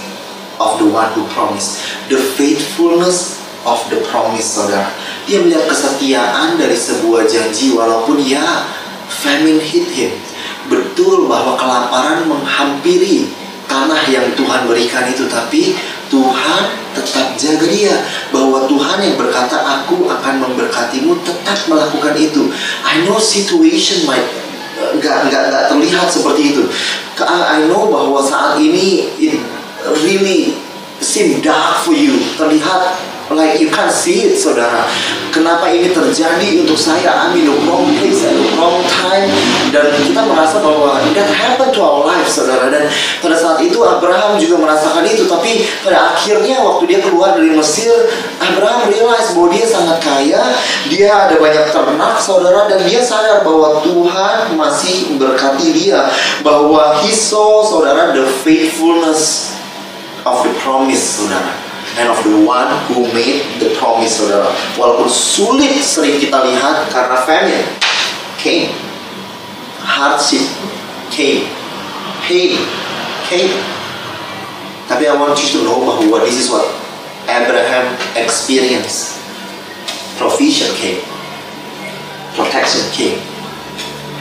of 0.60 0.78
the 0.78 0.88
one 0.88 1.10
who 1.12 1.26
promised. 1.32 1.82
The 2.08 2.18
faithfulness 2.18 3.42
of 3.66 3.82
the 3.90 4.02
promise, 4.08 4.46
saudara. 4.46 4.90
Dia 5.26 5.42
melihat 5.42 5.66
kesetiaan 5.66 6.54
dari 6.54 6.78
sebuah 6.78 7.26
janji 7.26 7.74
walaupun 7.74 8.22
ya 8.22 8.62
famine 9.10 9.58
hit 9.58 9.90
him. 9.90 10.14
Betul 10.70 11.26
bahwa 11.26 11.58
kelaparan 11.58 12.26
menghampiri 12.26 13.30
tanah 13.66 14.02
yang 14.06 14.30
Tuhan 14.38 14.70
berikan 14.70 15.06
itu, 15.10 15.26
tapi 15.26 15.74
Tuhan 16.06 16.62
tetap 16.94 17.34
jaga 17.34 17.66
dia 17.66 17.94
bahwa 18.30 18.64
Tuhan 18.70 18.98
yang 19.02 19.18
berkata 19.18 19.58
aku 19.58 20.06
akan 20.06 20.34
memberkatimu 20.46 21.18
tetap 21.26 21.58
melakukan 21.66 22.14
itu. 22.14 22.46
I 22.86 23.02
know 23.02 23.18
situation 23.18 24.06
might 24.06 24.45
nggak 24.76 25.18
nggak 25.28 25.42
nggak 25.48 25.64
terlihat 25.72 26.06
seperti 26.12 26.52
itu. 26.52 26.62
I 27.16 27.64
know 27.64 27.88
bahwa 27.88 28.20
saat 28.20 28.60
ini 28.60 29.08
it 29.16 29.40
really 30.04 30.52
seem 31.00 31.40
dark 31.40 31.80
for 31.84 31.96
you. 31.96 32.16
Terlihat 32.36 33.05
like 33.34 33.58
you 33.58 33.70
can't 33.74 33.90
see 33.90 34.30
it, 34.30 34.38
saudara. 34.38 34.86
Kenapa 35.34 35.66
ini 35.74 35.90
terjadi 35.90 36.62
untuk 36.62 36.78
saya? 36.78 37.26
I'm 37.26 37.34
in 37.34 37.50
the 37.50 37.56
wrong 37.66 37.90
place 37.98 38.22
at 38.22 38.32
the 38.32 38.46
wrong 38.54 38.78
time. 39.02 39.26
Dan 39.74 39.90
kita 40.06 40.22
merasa 40.22 40.62
bahwa 40.62 41.02
that 41.12 41.26
happened 41.34 41.74
to 41.74 41.82
our 41.82 42.06
life, 42.06 42.28
saudara. 42.30 42.70
Dan 42.70 42.86
pada 43.18 43.34
saat 43.34 43.58
itu 43.66 43.82
Abraham 43.82 44.38
juga 44.38 44.62
merasakan 44.62 45.02
itu. 45.10 45.26
Tapi 45.26 45.66
pada 45.82 46.14
akhirnya 46.14 46.62
waktu 46.62 46.86
dia 46.86 47.00
keluar 47.02 47.34
dari 47.34 47.50
Mesir, 47.50 47.92
Abraham 48.38 48.86
realize 48.94 49.34
bahwa 49.34 49.48
dia 49.50 49.66
sangat 49.66 49.98
kaya. 50.06 50.42
Dia 50.86 51.10
ada 51.26 51.34
banyak 51.34 51.66
ternak, 51.74 52.22
saudara. 52.22 52.70
Dan 52.70 52.86
dia 52.86 53.02
sadar 53.02 53.42
bahwa 53.42 53.82
Tuhan 53.82 54.54
masih 54.54 55.10
memberkati 55.10 55.74
dia. 55.74 56.06
Bahwa 56.46 57.02
he 57.02 57.10
saw, 57.10 57.66
saudara, 57.66 58.14
the 58.14 58.24
faithfulness 58.46 59.50
of 60.22 60.46
the 60.46 60.52
promise, 60.62 61.18
saudara 61.18 61.65
and 61.96 62.12
of 62.12 62.20
the 62.24 62.36
one 62.44 62.68
who 62.92 63.08
made 63.16 63.40
the 63.56 63.72
promise, 63.80 64.20
saudara. 64.20 64.52
Walaupun 64.76 65.08
sulit 65.08 65.80
sering 65.80 66.20
kita 66.20 66.44
lihat 66.44 66.92
karena 66.92 67.24
famine 67.24 67.64
came, 68.36 68.68
hardship 69.80 70.44
came, 71.08 71.48
pain 72.28 72.60
came. 73.24 73.56
Tapi 74.86 75.08
I 75.08 75.16
want 75.16 75.40
you 75.40 75.48
to 75.56 75.60
know 75.64 75.80
bahwa 75.82 76.22
this 76.22 76.36
is 76.36 76.52
what 76.52 76.68
Abraham 77.26 77.96
experienced. 78.14 79.18
Provision 80.20 80.68
came, 80.76 81.00
protection 82.36 82.84
came, 82.92 83.18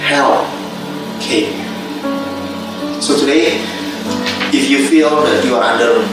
help 0.07 0.47
came. 1.19 1.59
So 3.03 3.19
today, 3.19 3.59
if 4.55 4.71
you 4.71 4.87
feel 4.87 5.11
that 5.27 5.43
you 5.43 5.55
are 5.55 5.63
under 5.63 6.03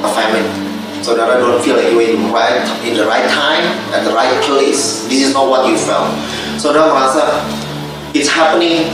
a 0.00 0.10
famine, 0.12 0.63
saudara 1.04 1.36
don't 1.36 1.60
feel 1.60 1.76
like 1.76 1.92
you're 1.92 2.00
in 2.00 2.32
right 2.32 2.64
in 2.80 2.96
the 2.96 3.04
right 3.04 3.28
time 3.28 3.60
at 3.92 4.08
the 4.08 4.12
right 4.16 4.32
place. 4.48 5.04
This 5.04 5.28
is 5.28 5.36
not 5.36 5.52
what 5.52 5.68
you 5.68 5.76
felt. 5.76 6.08
Saudara 6.56 6.88
merasa 6.88 7.44
it's 8.16 8.32
happening 8.32 8.88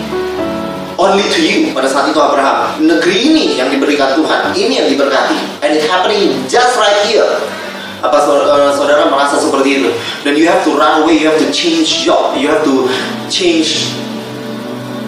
only 0.98 1.22
to 1.30 1.38
you 1.38 1.70
pada 1.70 1.86
saat 1.86 2.10
itu 2.10 2.18
Abraham. 2.18 2.82
Negeri 2.82 3.30
ini 3.30 3.44
yang 3.62 3.70
diberikan 3.70 4.18
Tuhan, 4.18 4.50
ini 4.58 4.82
yang 4.82 4.88
diberkati, 4.90 5.38
and 5.62 5.70
it's 5.70 5.86
happening 5.86 6.34
just 6.50 6.74
right 6.74 6.98
here. 7.06 7.30
Apa 8.02 8.16
saudara, 8.26 8.74
saudara 8.74 9.06
merasa 9.06 9.38
seperti 9.38 9.84
itu? 9.84 9.90
Dan 10.26 10.34
you 10.34 10.50
have 10.50 10.66
to 10.66 10.74
run 10.74 11.04
away, 11.04 11.14
you 11.14 11.30
have 11.30 11.38
to 11.38 11.46
change 11.54 12.02
job, 12.02 12.34
you 12.34 12.50
have 12.50 12.64
to 12.66 12.90
change 13.30 13.92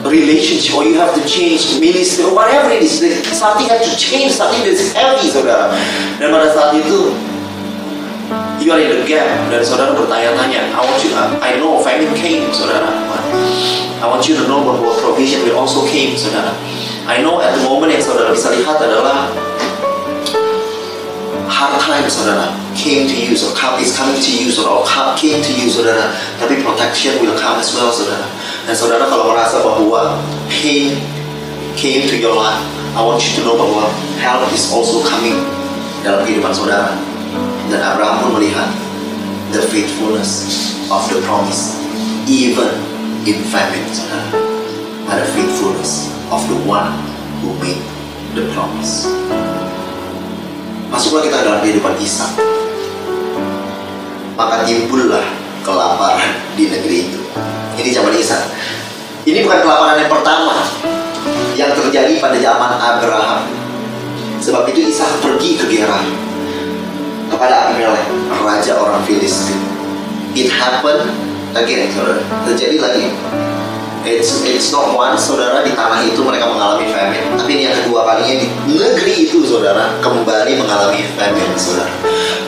relationship 0.04 0.74
or 0.74 0.82
you 0.84 0.98
have 0.98 1.14
to 1.14 1.22
change 1.28 1.78
ministry 1.78 2.24
or 2.26 2.34
whatever 2.34 2.70
it 2.70 2.82
is 2.82 2.98
something 3.30 3.66
has 3.70 3.86
to 3.86 3.94
change 3.94 4.34
something 4.34 4.62
that 4.66 4.74
is 4.74 4.90
heavy 4.92 5.30
saudara. 5.30 5.70
Dan 6.18 6.34
pada 6.34 6.50
saat 6.50 6.74
itu 6.74 7.14
you 8.62 8.70
are 8.72 8.80
in 8.80 8.90
the 8.90 9.02
gap 9.04 9.28
dan 9.52 9.62
saudara 9.62 9.92
bertanya-tanya 9.94 10.72
I 10.72 10.80
want 10.80 11.00
you 11.04 11.10
I 11.42 11.58
know 11.58 11.78
famine 11.82 12.10
came 12.18 12.50
saudara. 12.50 12.88
I 14.02 14.06
want 14.10 14.26
you 14.26 14.34
to 14.34 14.44
know 14.50 14.66
bahwa 14.66 14.98
provision 14.98 15.46
will 15.46 15.62
also 15.62 15.86
came 15.86 16.18
saudara. 16.18 16.50
I 17.06 17.22
know 17.22 17.38
at 17.42 17.54
the 17.58 17.62
moment 17.66 17.94
yang 17.94 18.02
saudara 18.02 18.34
bisa 18.34 18.50
lihat 18.54 18.78
adalah 18.78 19.30
hard 21.52 21.76
time 21.76 22.08
saudara 22.08 22.48
came 22.72 23.04
to 23.04 23.12
you 23.12 23.36
come 23.52 23.76
is 23.76 23.92
coming 23.92 24.16
to 24.16 24.32
you 24.32 24.48
or 24.64 24.80
came 25.20 25.44
to 25.44 25.52
you 25.52 25.68
saudara 25.68 26.16
tapi 26.40 26.64
protection 26.64 27.20
will 27.20 27.36
come 27.36 27.60
as 27.60 27.68
well 27.76 27.92
saudara 27.92 28.24
dan 28.64 28.72
saudara 28.72 29.04
kalau 29.12 29.28
merasa 29.36 29.60
bahwa 29.60 30.16
pain 30.48 30.96
came 31.76 32.08
to 32.08 32.16
your 32.16 32.36
life, 32.36 32.60
I 32.96 33.02
want 33.02 33.22
you 33.24 33.36
to 33.36 33.40
know 33.44 33.56
bahwa 33.56 33.88
help 34.20 34.52
is 34.52 34.70
also 34.72 35.00
coming 35.08 35.36
dalam 36.04 36.24
kehidupan 36.26 36.52
saudara. 36.52 36.92
Dan 37.72 37.80
Abraham 37.80 38.20
pun 38.20 38.30
melihat 38.36 38.68
the 39.54 39.62
faithfulness 39.72 40.44
of 40.92 41.04
the 41.08 41.20
promise 41.24 41.80
even 42.28 42.68
in 43.24 43.40
famine, 43.48 43.86
saudara. 43.92 44.28
ada 45.10 45.24
faithfulness 45.34 46.08
of 46.32 46.40
the 46.48 46.58
one 46.64 46.88
who 47.42 47.52
made 47.60 47.80
the 48.38 48.46
promise. 48.54 49.08
Masuklah 50.92 51.24
kita 51.24 51.40
dalam 51.40 51.64
kehidupan 51.64 51.96
Ishak. 51.96 52.36
Maka 54.36 54.60
timbullah 54.68 55.24
kelaparan 55.64 56.36
di 56.52 56.68
negeri 56.68 57.08
itu. 57.08 57.20
Ini 57.80 57.90
zaman 57.96 58.12
Ishak. 58.12 58.44
Ini 59.24 59.40
bukan 59.40 59.64
kelaparan 59.64 59.96
yang 60.04 60.12
pertama 60.12 60.68
yang 61.56 61.72
terjadi 61.72 62.20
pada 62.20 62.36
zaman 62.36 62.76
Abraham. 62.76 63.48
Sebab 64.44 64.68
itu 64.68 64.92
Ishak 64.92 65.24
pergi 65.24 65.56
ke 65.56 65.64
Gerar 65.64 66.04
kepada 67.32 67.72
Abimelech, 67.72 68.12
raja 68.44 68.76
orang 68.76 69.00
Filistin. 69.08 69.56
It 70.36 70.52
happened 70.52 71.08
again, 71.56 71.88
saudara. 71.96 72.20
Terjadi 72.44 72.76
lagi. 72.76 73.08
It's, 74.02 74.42
it's 74.42 74.74
not 74.74 74.98
one, 74.98 75.14
saudara, 75.14 75.62
di 75.62 75.78
tanah 75.78 76.02
itu 76.02 76.26
mereka 76.26 76.50
mengalami 76.50 76.90
famine. 76.90 77.22
Tapi 77.38 77.54
ini 77.54 77.70
yang 77.70 77.76
kedua 77.86 78.02
kalinya 78.02 78.34
di 78.34 78.74
negeri 78.74 79.30
itu, 79.30 79.46
saudara, 79.46 79.94
kembali 80.02 80.58
mengalami 80.58 81.06
famine, 81.14 81.54
saudara. 81.54 81.94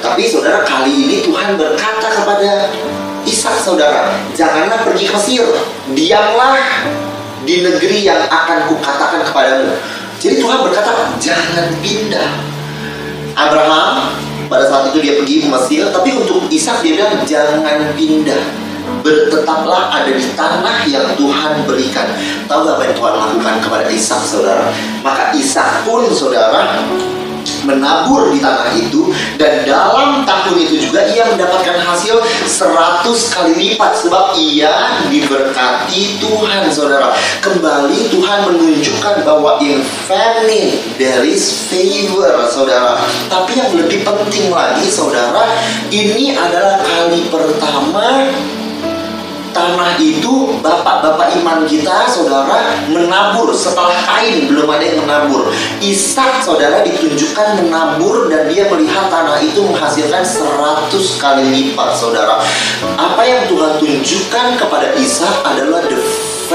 Tapi 0.03 0.27
saudara, 0.27 0.67
kali 0.67 0.91
ini 0.91 1.17
Tuhan 1.23 1.55
berkata 1.55 2.11
kepada 2.11 2.75
Ishak, 3.23 3.63
saudara, 3.63 4.19
janganlah 4.35 4.83
pergi 4.83 5.07
ke 5.07 5.15
Mesir. 5.15 5.47
Diamlah 5.95 6.59
di 7.47 7.63
negeri 7.63 8.03
yang 8.03 8.27
akan 8.27 8.75
kukatakan 8.75 9.23
kepadamu. 9.31 9.79
Jadi 10.19 10.43
Tuhan 10.43 10.59
berkata, 10.59 11.15
jangan 11.23 11.71
pindah. 11.79 12.35
Abraham 13.39 14.11
pada 14.51 14.67
saat 14.67 14.91
itu 14.91 14.99
dia 14.99 15.23
pergi 15.23 15.47
ke 15.47 15.49
Mesir, 15.55 15.87
tapi 15.95 16.19
untuk 16.19 16.51
Ishak 16.51 16.83
dia 16.83 16.99
bilang 16.99 17.23
jangan 17.23 17.95
pindah 17.95 18.64
bertetaplah 19.05 19.93
ada 19.93 20.11
di 20.11 20.25
tanah 20.33 20.85
yang 20.89 21.07
Tuhan 21.17 21.65
berikan. 21.69 22.09
Tahu 22.49 22.63
apa 22.77 22.83
yang 22.89 22.95
Tuhan 22.97 23.15
lakukan 23.17 23.55
kepada 23.61 23.87
Ishak, 23.89 24.23
saudara? 24.25 24.69
Maka 25.05 25.37
Ishak 25.37 25.85
pun, 25.85 26.09
saudara, 26.09 26.81
menabur 27.65 28.33
di 28.33 28.39
tanah 28.41 28.73
itu 28.77 29.11
dan 29.41 29.65
dalam 29.65 30.23
tahun 30.25 30.55
itu 30.61 30.89
juga 30.89 31.09
ia 31.11 31.29
mendapatkan 31.33 31.81
hasil 31.81 32.21
100 32.45 33.05
kali 33.09 33.53
lipat 33.57 33.93
sebab 34.05 34.37
ia 34.37 35.01
diberkati 35.09 36.21
Tuhan 36.21 36.69
saudara 36.73 37.13
kembali 37.41 38.13
Tuhan 38.13 38.39
menunjukkan 38.53 39.25
bahwa 39.25 39.61
in 39.65 39.81
famine 40.09 40.77
there 41.01 41.25
is 41.25 41.69
favor 41.69 42.33
saudara 42.49 43.01
tapi 43.33 43.57
yang 43.57 43.73
lebih 43.73 44.05
penting 44.05 44.53
lagi 44.53 44.87
saudara 44.89 45.49
ini 45.89 46.37
adalah 46.37 46.81
kali 46.85 47.29
pertama 47.33 48.29
tanah 49.55 49.97
itu 50.03 50.59
bapak-bapak 50.59 51.39
iman 51.41 51.63
kita 51.65 52.11
saudara 52.11 52.75
menabur 52.91 53.55
setelah 53.55 53.95
kain. 54.05 54.51
Belum 54.51 54.67
ada 54.67 54.83
yang 54.83 55.07
menabur. 55.07 55.49
Ishak 55.79 56.43
saudara 56.43 56.83
ditunjukkan 56.83 57.63
menabur 57.63 58.27
dan 58.29 58.51
dia 58.51 58.67
melihat 58.69 59.09
tanah 59.09 59.39
itu 59.41 59.63
menghasilkan 59.63 60.27
100 60.27 60.91
kali 61.23 61.45
lipat 61.55 61.95
saudara. 61.95 62.43
Apa 62.99 63.23
yang 63.23 63.47
Tuhan 63.47 63.79
tunjukkan 63.79 64.47
kepada 64.59 64.93
Ishak 64.99 65.47
adalah 65.47 65.87
the 65.87 65.99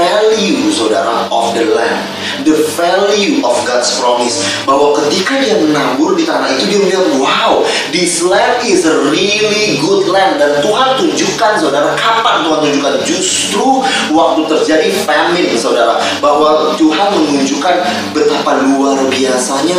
value 0.00 0.72
saudara 0.72 1.28
of 1.28 1.52
the 1.52 1.68
land. 1.76 2.00
The 2.48 2.56
value 2.72 3.44
of 3.44 3.52
God's 3.68 3.92
promise. 4.00 4.40
Bahwa 4.64 4.96
ketika 4.96 5.36
dia 5.44 5.60
menabur 5.60 6.16
di 6.16 6.24
tanah 6.24 6.48
itu 6.56 6.72
dia 6.72 6.80
melihat 6.80 7.06
wow 7.20 7.60
this 7.92 8.24
land 8.24 8.64
is 8.64 8.88
a 8.88 8.96
really 9.12 9.76
good 9.84 10.08
land. 10.08 10.40
Dan 10.40 10.64
Tuhan 10.64 10.96
tunjukkan 10.96 11.52
saudara 11.60 11.92
kapan 12.00 12.48
Tuhan 12.48 12.58
tunjukkan? 12.64 12.94
Justru 13.04 13.84
waktu 14.16 14.40
terjadi 14.48 14.88
famine 15.04 15.52
saudara. 15.60 16.00
Bahwa 16.24 16.72
Tuhan 16.80 17.08
menunjukkan 17.12 17.76
betapa 18.16 18.64
luar 18.64 19.04
biasanya 19.12 19.78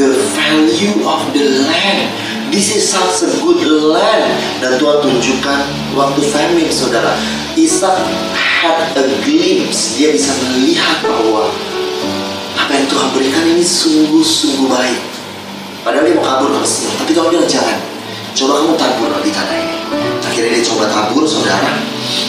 the 0.00 0.14
value 0.32 1.02
of 1.04 1.20
the 1.34 1.44
land 1.66 2.27
This 2.48 2.72
is 2.72 2.88
such 2.88 3.28
a 3.28 3.30
good 3.44 3.60
land 3.68 4.24
Dan 4.64 4.80
Tuhan 4.80 5.04
tunjukkan 5.04 5.60
waktu 5.92 6.20
famine 6.32 6.72
saudara. 6.72 7.12
Ishak 7.52 8.00
had 8.32 8.96
a 8.96 9.04
glimpse 9.20 10.00
Dia 10.00 10.16
bisa 10.16 10.32
melihat 10.48 11.04
bahwa 11.04 11.52
Apa 12.56 12.72
yang 12.72 12.88
Tuhan 12.88 13.08
berikan 13.12 13.44
ini 13.48 13.64
sungguh-sungguh 13.64 14.68
baik. 14.68 15.00
Padahal 15.84 16.04
dia 16.08 16.16
mau 16.16 16.24
kabur 16.24 16.48
ke 16.56 16.58
Mesir 16.64 16.88
Tapi 16.96 17.10
Tuhan 17.12 17.28
bilang 17.28 17.48
jangan. 17.48 17.78
Coba 18.32 18.52
kamu 18.64 18.72
tabur 18.78 19.10
di 19.24 19.32
tanah 19.34 19.56
ini. 19.56 19.76
Akhirnya 20.22 20.50
dia 20.56 20.64
coba 20.68 20.84
tabur 20.88 21.24
saudara. 21.28 21.80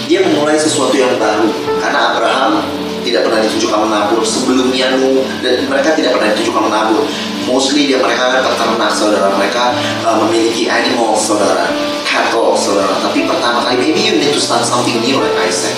Dia 0.09 0.25
memulai 0.25 0.57
sesuatu 0.57 0.95
yang 0.95 1.15
baru. 1.15 1.47
Karena 1.79 1.99
Abraham 2.15 2.65
tidak 3.03 3.25
pernah 3.25 3.39
ditujukan 3.45 3.79
menabur 3.87 4.21
sebelumnya 4.21 4.95
Nuh 4.99 5.23
dan 5.41 5.65
mereka 5.65 5.95
tidak 5.95 6.13
pernah 6.17 6.29
ditujukan 6.35 6.61
menabur 6.67 7.03
mostly 7.49 7.89
dia 7.89 7.97
mereka 7.97 8.45
peternak 8.45 8.93
saudara. 8.93 9.33
Mereka 9.33 9.73
uh, 10.05 10.15
memiliki 10.25 10.69
animal 10.69 11.17
saudara. 11.17 11.65
Cattle 12.05 12.53
saudara. 12.53 12.93
Tapi 13.01 13.25
pertama 13.25 13.65
kali 13.65 13.81
maybe 13.81 13.99
you 13.99 14.15
need 14.21 14.31
to 14.31 14.39
start 14.41 14.61
something 14.61 15.01
new 15.01 15.17
like 15.17 15.35
I 15.41 15.49
said. 15.49 15.73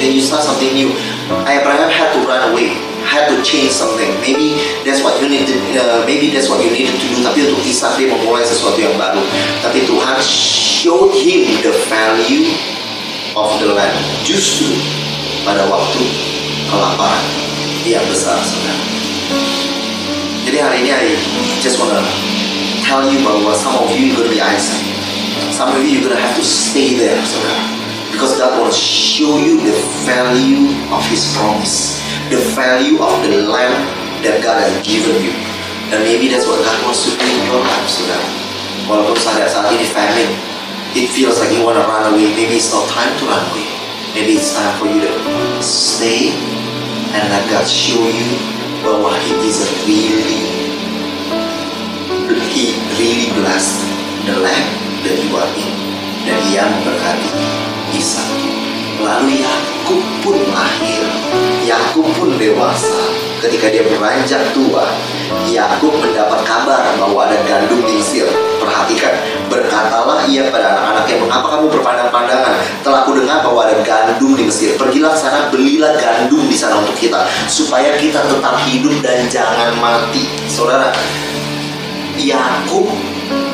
Then 0.00 0.16
you 0.16 0.24
start 0.24 0.42
something 0.42 0.72
new. 0.72 0.90
Abraham 1.46 1.92
had 1.92 2.10
to 2.16 2.20
run 2.26 2.50
away. 2.50 2.74
Had 3.06 3.28
to 3.30 3.38
change 3.44 3.70
something. 3.70 4.08
Maybe 4.24 4.58
that's 4.82 5.04
what 5.04 5.20
you 5.20 5.28
need 5.28 5.46
to, 5.46 5.56
uh, 5.78 6.02
maybe 6.08 6.32
that's 6.32 6.48
what 6.48 6.64
you 6.64 6.72
needed 6.72 6.96
to 6.96 7.06
do. 7.06 7.18
Tapi 7.22 7.46
untuk 7.46 7.62
Ishak 7.62 8.00
dia 8.00 8.08
memulai 8.10 8.42
sesuatu 8.42 8.78
yang 8.80 8.96
baru. 8.96 9.22
Tapi 9.62 9.84
Tuhan 9.86 10.18
showed 10.24 11.12
him 11.14 11.46
the 11.62 11.70
value 11.86 12.50
of 13.36 13.52
the 13.62 13.68
land. 13.70 13.94
Justru 14.26 14.74
pada 15.46 15.66
waktu 15.70 16.02
kelaparan 16.70 17.26
yang 17.82 18.06
besar 18.06 18.38
saudara 18.38 19.71
hari 20.50 20.82
ini 20.82 20.90
I 20.90 21.14
just 21.62 21.78
wanna 21.78 22.02
tell 22.82 23.06
you 23.06 23.22
bahwa 23.22 23.54
some 23.54 23.78
of 23.78 23.94
you 23.94 24.16
gonna 24.18 24.30
be 24.32 24.42
Isaac 24.42 24.92
some 25.52 25.76
of 25.76 25.84
you 25.86 26.02
gonna 26.02 26.18
have 26.18 26.34
to 26.34 26.44
stay 26.44 26.96
there 26.96 27.20
because 28.10 28.36
God 28.38 28.60
wanna 28.60 28.72
show 28.72 29.38
you 29.38 29.60
the 29.60 29.76
value 30.04 30.74
of 30.92 31.02
His 31.08 31.34
promise. 31.36 32.00
The 32.30 32.38
value 32.56 32.98
of 33.02 33.22
the 33.22 33.42
land 33.46 33.76
that 34.24 34.42
God 34.42 34.62
has 34.62 34.74
given 34.86 35.22
you. 35.22 35.32
And 35.92 36.04
maybe 36.04 36.28
that's 36.28 36.46
what 36.46 36.64
God 36.64 36.78
wants 36.84 37.04
to 37.04 37.10
do 37.14 37.26
in 37.26 37.46
your 37.46 37.60
life 37.60 37.88
saudara. 37.88 38.26
Walaupun 38.88 39.16
saat 39.18 39.46
saat 39.50 39.70
ini 39.76 39.86
famine 39.92 40.32
it 40.92 41.08
feels 41.12 41.40
like 41.40 41.52
you 41.52 41.64
wanna 41.64 41.84
run 41.84 42.10
away. 42.12 42.32
Maybe 42.32 42.56
it's 42.56 42.72
not 42.72 42.88
time 42.88 43.12
to 43.20 43.24
run 43.28 43.44
away. 43.52 43.68
Maybe 44.16 44.36
it's 44.40 44.52
time 44.52 44.72
for 44.80 44.88
you 44.88 45.04
to 45.04 45.12
stay 45.64 46.36
and 47.12 47.22
let 47.28 47.44
God 47.48 47.64
show 47.64 48.02
you 48.08 48.28
bahwa 48.82 49.14
He 49.22 49.34
is 49.46 49.58
really 49.86 50.42
He 52.52 52.76
really 53.00 53.32
blessed 53.32 53.80
the 54.28 54.36
land 54.42 54.68
that 55.06 55.16
in 55.16 55.72
dan 56.22 56.38
Ia 56.52 56.62
memberkati 56.68 57.30
Ishak 57.96 58.28
lalu 59.02 59.42
Yakub 59.42 60.02
pun 60.22 60.36
lahir 60.54 61.02
Yakub 61.66 62.06
pun 62.18 62.30
dewasa. 62.38 62.94
Ketika 63.42 63.74
dia 63.74 63.82
beranjak 63.82 64.54
tua 64.54 64.86
Yakub 65.50 65.90
mendapat 65.98 66.46
kabar 66.46 66.94
bahwa 66.94 67.26
ada 67.26 67.42
gandum 67.42 67.82
di 67.82 67.98
Mesir 67.98 68.30
perhatikan 68.62 69.18
berkatalah 69.50 70.22
ia 70.30 70.46
pada 70.54 70.78
anak-anaknya 70.78 71.16
mengapa 71.18 71.46
kamu 71.58 71.66
berpandang-pandangan 71.74 72.11
kita 77.02 77.26
supaya 77.50 77.98
kita 77.98 78.22
tetap 78.30 78.54
hidup 78.70 78.94
dan 79.02 79.26
jangan 79.26 79.74
mati 79.82 80.30
saudara 80.46 80.94
Yakub 82.14 82.86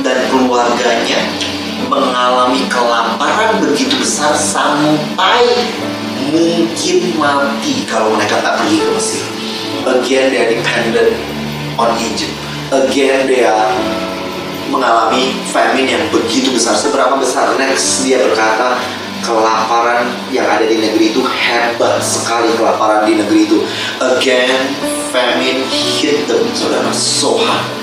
dan 0.04 0.28
keluarganya 0.28 1.24
mengalami 1.88 2.68
kelaparan 2.68 3.56
begitu 3.64 3.96
besar 3.96 4.36
sampai 4.36 5.48
mungkin 6.28 7.00
mati 7.16 7.88
kalau 7.88 8.12
mereka 8.12 8.44
tak 8.44 8.60
pergi 8.60 8.76
ke 8.84 8.90
Mesir. 8.92 9.24
Again 9.88 10.24
they 10.28 10.38
are 10.44 10.50
dependent 10.52 11.16
on 11.80 11.96
Egypt. 11.96 12.34
Again 12.68 13.24
they 13.24 13.48
are 13.48 13.72
mengalami 14.68 15.32
famine 15.48 15.88
yang 15.88 16.04
begitu 16.12 16.52
besar. 16.52 16.76
Seberapa 16.76 17.16
besar? 17.16 17.56
Next 17.56 18.04
dia 18.04 18.20
berkata 18.20 18.76
kelaparan 19.22 20.10
yang 20.30 20.46
ada 20.46 20.64
di 20.64 20.78
negeri 20.78 21.14
itu 21.14 21.22
hebat 21.24 22.02
sekali 22.02 22.50
kelaparan 22.58 23.06
di 23.06 23.18
negeri 23.18 23.46
itu. 23.46 23.58
Again 23.98 24.74
famine 25.10 25.64
hit 25.70 26.28
them, 26.28 26.44
saudara, 26.52 26.92
so 26.92 27.38
hard 27.40 27.78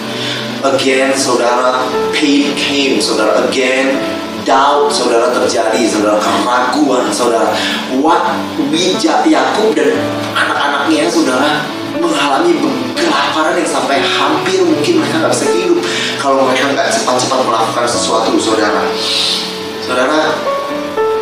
again 0.74 1.14
saudara 1.14 1.86
pain 2.10 2.56
came 2.58 2.98
saudara. 2.98 3.46
Again 3.46 4.02
doubt 4.46 4.90
saudara 4.90 5.30
terjadi 5.30 5.86
saudara. 5.86 6.18
Keraguan 6.18 7.06
saudara. 7.14 7.54
What 8.02 8.34
bijak 8.74 9.30
Yakub 9.30 9.78
dan 9.78 9.94
anak-anaknya 10.34 11.10
saudara 11.10 11.62
mengalami 11.96 12.60
kelaparan 12.98 13.56
yang 13.56 13.70
sampai 13.70 14.04
hampir 14.04 14.62
mungkin 14.66 15.02
mereka 15.02 15.22
nggak 15.22 15.34
bisa 15.34 15.46
hidup. 15.54 15.80
Kalau 16.18 16.50
mereka 16.50 16.74
nggak 16.74 16.90
cepat-cepat 16.92 17.40
melakukan 17.46 17.86
sesuatu 17.86 18.34
saudara. 18.42 18.84
Saudara 19.86 20.34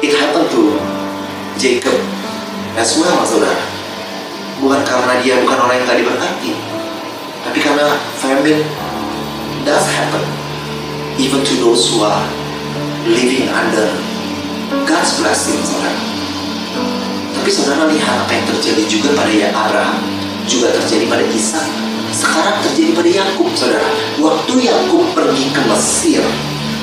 it 0.03 0.11
happened 0.19 0.51
to 0.51 0.75
Jacob 1.55 1.95
as 2.75 2.99
well 2.99 3.23
saudara 3.23 3.73
bukan 4.59 4.81
karena 4.83 5.13
dia 5.23 5.39
bukan 5.43 5.57
orang 5.59 5.75
yang 5.79 5.85
gak 5.87 5.99
diberkati, 5.99 6.51
tapi 7.43 7.59
karena 7.59 7.87
famine 8.19 8.63
does 9.67 9.83
happen 9.91 10.23
even 11.19 11.43
to 11.43 11.55
those 11.59 11.91
who 11.91 12.03
are 12.03 12.23
living 13.03 13.51
under 13.51 13.91
God's 14.87 15.19
blessing, 15.19 15.59
saudara. 15.67 15.99
Tapi 17.35 17.49
saudara 17.51 17.91
lihat 17.91 18.25
apa 18.25 18.31
yang 18.31 18.45
terjadi 18.55 18.83
juga 18.87 19.09
pada 19.19 19.29
ya 19.29 19.51
Abraham, 19.51 19.99
juga 20.47 20.71
terjadi 20.79 21.05
pada 21.11 21.25
Isa. 21.27 21.61
Sekarang 22.15 22.63
terjadi 22.63 22.95
pada 22.95 23.09
Yakub, 23.09 23.51
saudara. 23.53 23.85
Waktu 24.17 24.53
Yakub 24.63 25.03
pergi 25.11 25.51
ke 25.51 25.61
Mesir, 25.67 26.23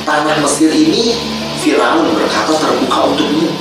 tanah 0.04 0.36
Mesir 0.44 0.70
ini 0.70 1.16
Firaun 1.60 2.08
berkata 2.16 2.56
terbuka 2.56 3.12
untukmu. 3.12 3.52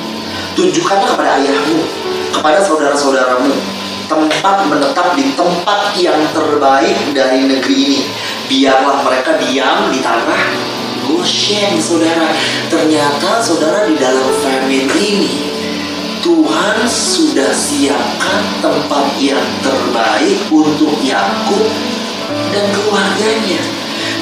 Tunjukkanlah 0.55 1.15
kepada 1.15 1.39
ayahmu, 1.39 1.83
kepada 2.31 2.59
saudara-saudaramu, 2.63 3.51
tempat 4.07 4.67
menetap 4.71 5.15
di 5.19 5.35
tempat 5.35 5.93
yang 5.99 6.19
terbaik 6.31 6.95
dari 7.11 7.47
negeri 7.47 7.75
ini. 7.75 8.01
Biarlah 8.47 9.03
mereka 9.03 9.37
diam 9.37 9.91
di 9.91 9.99
tanah 9.99 10.43
Goshen, 11.09 11.75
saudara. 11.81 12.31
Ternyata 12.71 13.43
saudara 13.43 13.85
di 13.89 13.97
dalam 13.97 14.29
family 14.39 14.85
ini 14.95 15.33
Tuhan 16.19 16.83
sudah 16.85 17.51
siapkan 17.55 18.43
tempat 18.59 19.15
yang 19.17 19.43
terbaik 19.63 20.39
untuk 20.51 20.91
Yakub 20.99 21.65
dan 22.51 22.65
keluarganya. 22.75 23.78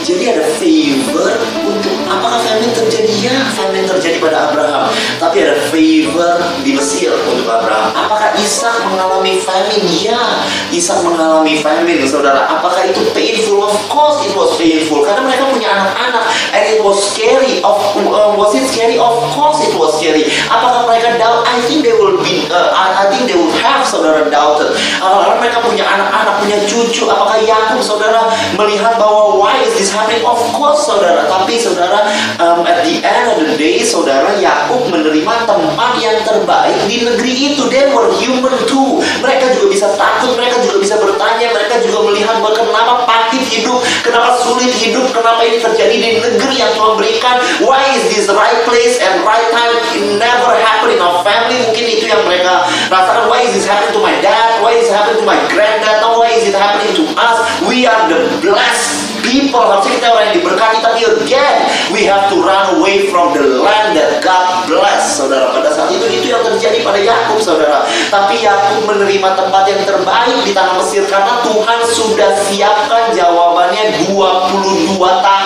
Jadi 0.07 0.23
ada 0.23 0.39
favor 0.55 1.35
untuk 1.67 1.91
apakah 2.07 2.39
famine 2.39 2.71
terjadi? 2.71 3.11
Ya, 3.27 3.43
famine 3.51 3.83
terjadi 3.83 4.23
pada 4.23 4.47
Abraham. 4.47 4.87
Tapi 5.19 5.43
ada 5.43 5.59
favor 5.67 6.39
di 6.63 6.79
Mesir 6.79 7.11
untuk 7.27 7.43
Abraham. 7.43 7.91
Apakah 7.91 8.31
Ishak 8.39 8.87
mengalami 8.87 9.43
famine? 9.43 9.83
Ya, 9.99 10.47
Ishak 10.71 11.03
mengalami 11.03 11.59
famine, 11.59 12.07
saudara. 12.07 12.47
Apakah 12.47 12.87
itu 12.87 13.03
painful? 13.11 13.67
Of 13.67 13.75
course 13.91 14.23
it 14.23 14.31
was 14.31 14.55
painful. 14.55 15.03
Karena 15.03 15.27
mereka 15.27 15.51
punya 15.51 15.75
anak-anak. 15.75 16.23
And 16.55 16.63
it 16.71 16.79
was 16.79 17.03
scary. 17.03 17.59
Of, 17.67 17.75
uh, 17.99 18.31
was 18.39 18.55
it 18.55 18.63
scary? 18.63 18.95
Of 18.95 19.19
course 19.35 19.59
it 19.59 19.75
was 19.75 19.99
scary. 19.99 20.31
Apakah 20.47 20.87
mereka 20.87 21.19
doubt? 21.19 21.43
I 21.51 21.59
think 21.67 21.83
they 21.83 21.99
will 21.99 22.15
be, 22.23 22.47
uh, 22.47 22.71
I, 22.71 23.11
think 23.11 23.27
they 23.27 23.35
will 23.35 23.51
have, 23.59 23.83
saudara, 23.83 24.23
doubted. 24.31 24.71
Uh, 25.03 25.35
mereka 25.35 25.59
punya 25.59 25.83
anak-anak, 25.83 26.47
punya 26.47 26.63
cucu. 26.63 27.11
Apakah 27.11 27.43
Yakub, 27.43 27.83
saudara, 27.83 28.31
melihat 28.55 28.95
bahwa 28.95 29.35
why 29.35 29.59
is 29.67 29.75
this 29.75 29.96
happening? 29.97 30.21
Of 30.21 30.41
course, 30.53 30.85
saudara. 30.85 31.25
Tapi, 31.25 31.57
saudara, 31.57 32.05
um, 32.37 32.61
at 32.69 32.85
the 32.85 33.01
end 33.01 33.25
of 33.33 33.37
the 33.41 33.57
day, 33.57 33.81
saudara, 33.81 34.37
Yakub 34.37 34.85
menerima 34.93 35.49
tempat 35.49 35.91
yang 35.97 36.17
terbaik 36.21 36.77
di 36.85 37.01
negeri 37.01 37.33
itu. 37.53 37.65
They 37.73 37.89
were 37.89 38.13
human 38.21 38.53
too. 38.69 39.01
Mereka 39.19 39.57
juga 39.57 39.67
bisa 39.73 39.87
takut, 39.97 40.37
mereka 40.37 40.61
juga 40.61 40.77
bisa 40.77 40.95
bertanya, 41.01 41.49
mereka 41.49 41.81
juga 41.81 42.05
melihat 42.05 42.37
bahwa 42.37 42.53
kenapa 42.53 42.93
pahit 43.09 43.43
hidup, 43.49 43.81
kenapa 44.05 44.37
sulit 44.45 44.69
hidup, 44.77 45.09
kenapa 45.09 45.41
ini 45.43 45.57
terjadi 45.57 45.95
di 45.97 46.09
negeri 46.21 46.55
yang 46.61 46.71
Tuhan 46.77 46.93
berikan. 46.99 47.35
Why 47.65 47.81
is 47.97 48.03
this 48.13 48.29
right 48.29 48.61
place 48.69 49.01
and 49.01 49.25
right 49.25 49.49
time 49.49 49.73
it 49.97 50.05
never 50.21 50.53
happen 50.61 50.93
in 50.93 51.01
our 51.01 51.25
family? 51.25 51.57
Mungkin 51.65 51.85
itu 51.97 52.05
yang 52.05 52.21
mereka 52.27 52.69
rasakan. 52.93 53.25
Why 53.31 53.41
is 53.43 53.51
this 53.57 53.65
happening 53.65 53.97
to 53.97 54.01
my 54.03 54.15
dad? 54.21 54.61
Why 54.61 54.77
is 54.77 54.87
it 54.87 54.93
happening 54.93 55.23
to 55.23 55.27
my 55.27 55.39
granddad? 55.49 56.03
No, 56.03 56.21
why 56.21 56.29
is 56.35 56.45
it 56.45 56.55
happening 56.55 56.93
to 56.93 57.03
us? 57.17 57.37
We 57.65 57.89
are 57.89 58.05
the 58.05 58.27
blessed 58.43 59.06
people 59.27 59.61
harusnya 59.61 59.99
kita 59.99 60.07
orang 60.07 60.23
yang 60.31 60.35
diberkati 60.39 60.77
tapi 60.79 60.99
again 61.03 61.55
we 61.91 62.07
have 62.07 62.31
to 62.31 62.39
run 62.39 62.79
away 62.79 63.11
from 63.11 63.35
the 63.35 63.43
land 63.43 63.93
that 63.93 64.23
God 64.23 64.65
bless 64.65 65.19
saudara. 65.19 65.51
Pada 65.51 65.69
saat 65.75 65.91
itu 65.91 66.07
itu 66.07 66.31
yang 66.31 66.41
terjadi 66.41 66.81
pada 66.81 66.99
Yakub 66.99 67.39
saudara. 67.43 67.83
Tapi 68.07 68.41
Yakub 68.41 68.87
menerima 68.87 69.29
tempat 69.35 69.63
yang 69.67 69.81
terbaik 69.83 70.37
di 70.47 70.51
tanah 70.55 70.79
Mesir 70.79 71.03
karena 71.11 71.43
Tuhan 71.43 71.79
sudah 71.83 72.31
siapkan 72.47 73.11
jawabannya 73.11 74.07
22 74.09 74.97
tahun 74.97 75.36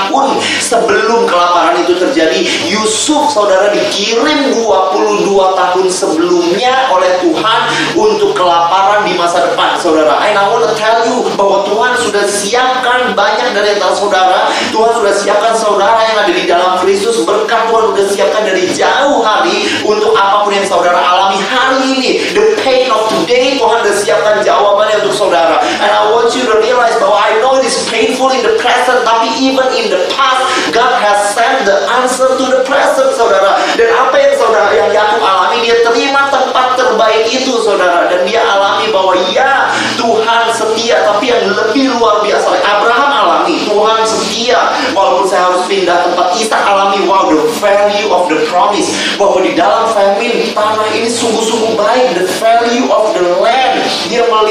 sebelum 0.62 1.28
kelaparan 1.28 1.82
itu 1.84 1.97
terjadi 1.97 2.39
Yusuf 2.67 3.32
saudara 3.32 3.71
dikirim 3.71 4.56
22 4.56 5.32
tahun 5.34 5.86
sebelumnya 5.88 6.91
oleh 6.91 7.19
Tuhan 7.24 7.62
untuk 7.95 8.36
kelaparan 8.36 9.08
di 9.08 9.13
masa 9.15 9.52
depan 9.52 9.78
saudara. 9.80 10.21
And 10.28 10.36
I 10.38 10.45
want 10.47 10.67
to 10.67 10.74
tell 10.78 11.04
you 11.08 11.28
bahwa 11.36 11.63
Tuhan 11.67 11.93
sudah 12.00 12.26
siapkan 12.28 13.13
banyak 13.17 13.56
dari 13.56 13.76
antara 13.76 13.93
saudara. 13.95 14.52
Tuhan 14.71 14.91
sudah 14.95 15.13
siapkan 15.13 15.54
saudara 15.56 16.00
yang 16.08 16.17
ada 16.24 16.34
di 16.34 16.43
dalam 16.47 16.80
Kristus 16.84 17.24
berkat 17.28 17.67
Tuhan 17.71 17.84
sudah 17.93 18.06
siapkan 18.12 18.43
dari 18.47 18.67
jauh 18.71 19.19
hari 19.24 19.67
untuk 19.84 20.15
apa 20.15 20.43
pun 20.47 20.52
yang 20.56 20.67
saudara 20.67 21.00
alami 21.00 21.39
hari 21.43 21.80
ini. 22.00 22.12
The 22.36 22.60
pain 22.63 22.91
of 22.91 23.08
today 23.12 23.60
Tuhan 23.60 23.78
sudah 23.84 23.95
siapkan 23.97 24.36
jawabannya 24.43 25.04
untuk 25.06 25.15
saudara. 25.15 25.60
And 25.62 25.91
I 25.91 26.12
want 26.12 26.34
you 26.36 26.43
to 26.47 26.56
realize 26.60 26.95
bahwa 27.00 27.17
I 27.19 27.39
know 27.39 27.60
it 27.60 27.67
is 27.67 27.78
painful 28.02 28.34
in 28.34 28.42
the 28.42 28.58
present 28.58 29.06
tapi 29.06 29.30
even 29.38 29.70
in 29.78 29.94
the 29.94 30.02
past 30.10 30.42
God 30.74 30.98
has 30.98 31.38
sent 31.38 31.70
the 31.70 31.86
answer 32.02 32.26
to 32.34 32.46
the 32.50 32.62
present 32.66 33.14
saudara. 33.14 33.62
Dan 33.78 33.94
apa 33.94 34.16
yang 34.18 34.34
saudara 34.40 34.72
yang 34.74 34.90
Yakub 34.90 35.22
alami 35.22 35.62
dia 35.62 35.78
terima 35.86 36.34
tempat 36.34 36.80
terbaik 36.80 37.30
itu 37.30 37.54
saudara. 37.62 38.10
Dan 38.10 38.26
dia 38.26 38.42
alami 38.42 38.90
bahwa 38.90 39.14
ya 39.30 39.70
Tuhan 40.02 40.50
setia 40.50 41.06
tapi 41.06 41.30
yang 41.30 41.54
lebih 41.54 41.94
luar 42.00 42.26
biasa 42.26 42.58
Abraham 42.66 43.12
alami 43.12 43.68
Tuhan 43.70 44.02
setia. 44.08 44.74
Walaupun 44.98 45.26
saya 45.30 45.54
harus 45.54 45.64
pindah 45.70 46.10
tempat 46.10 46.28
kita 46.34 46.58
alami 46.58 47.06
wow 47.06 47.30
the 47.30 47.42
value 47.62 48.10
of 48.10 48.26
the 48.32 48.40
promise. 48.50 48.90
Bahwa 49.22 49.44
di 49.44 49.54
dalam 49.54 49.92
famine 49.94 50.50
tanah 50.56 50.88
ini 50.98 51.10
sungguh-sungguh 51.12 51.78
baik 51.78 52.18
the 52.18 52.26
value 52.42 52.90
of 52.90 53.01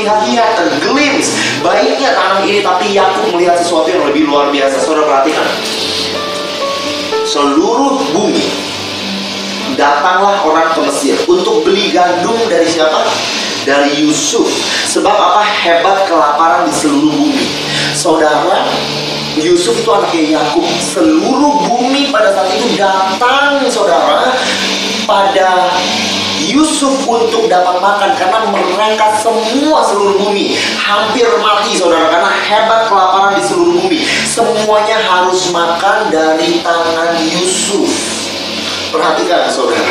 dia 0.01 0.17
melihat 0.25 0.57
lihat 0.57 0.65
a 0.65 0.67
glimpse 0.81 1.37
baiknya 1.61 2.17
tanah 2.17 2.41
ini 2.49 2.65
tapi 2.65 2.97
Yakub 2.97 3.37
melihat 3.37 3.61
sesuatu 3.61 3.93
yang 3.93 4.05
lebih 4.09 4.25
luar 4.25 4.49
biasa 4.49 4.81
saudara 4.81 5.05
perhatikan 5.05 5.45
seluruh 7.29 8.01
bumi 8.17 8.71
datanglah 9.77 10.41
orang 10.45 10.73
ke 10.77 10.81
Mesir 10.89 11.17
untuk 11.29 11.63
beli 11.65 11.89
gandum 11.89 12.37
dari 12.53 12.67
siapa? 12.67 13.07
Dari 13.65 14.05
Yusuf. 14.05 14.49
Sebab 14.93 15.13
apa? 15.13 15.41
Hebat 15.45 16.05
kelaparan 16.05 16.69
di 16.69 16.75
seluruh 16.75 17.13
bumi. 17.13 17.47
Saudara, 17.97 18.67
Yusuf 19.41 19.77
itu 19.81 19.89
anaknya 19.89 20.41
Yakub. 20.41 20.67
Seluruh 20.81 21.65
bumi 21.65 22.13
pada 22.13 22.35
saat 22.35 22.51
itu 22.57 22.77
datang, 22.77 23.65
saudara, 23.73 24.37
pada 25.09 25.73
Yusuf 26.61 27.09
untuk 27.09 27.49
dapat 27.49 27.81
makan 27.81 28.13
karena 28.21 28.53
mereka 28.53 29.17
semua 29.17 29.81
seluruh 29.81 30.21
bumi. 30.21 30.53
Hampir 30.77 31.25
mati 31.41 31.73
saudara 31.73 32.13
karena 32.13 32.29
hebat 32.29 32.85
kelaparan 32.93 33.33
di 33.33 33.43
seluruh 33.49 33.81
bumi. 33.81 34.05
Semuanya 34.29 35.01
harus 35.01 35.49
makan 35.49 36.13
dari 36.13 36.61
tangan 36.61 37.17
Yusuf. 37.33 37.89
Perhatikan 38.93 39.49
saudara. 39.49 39.89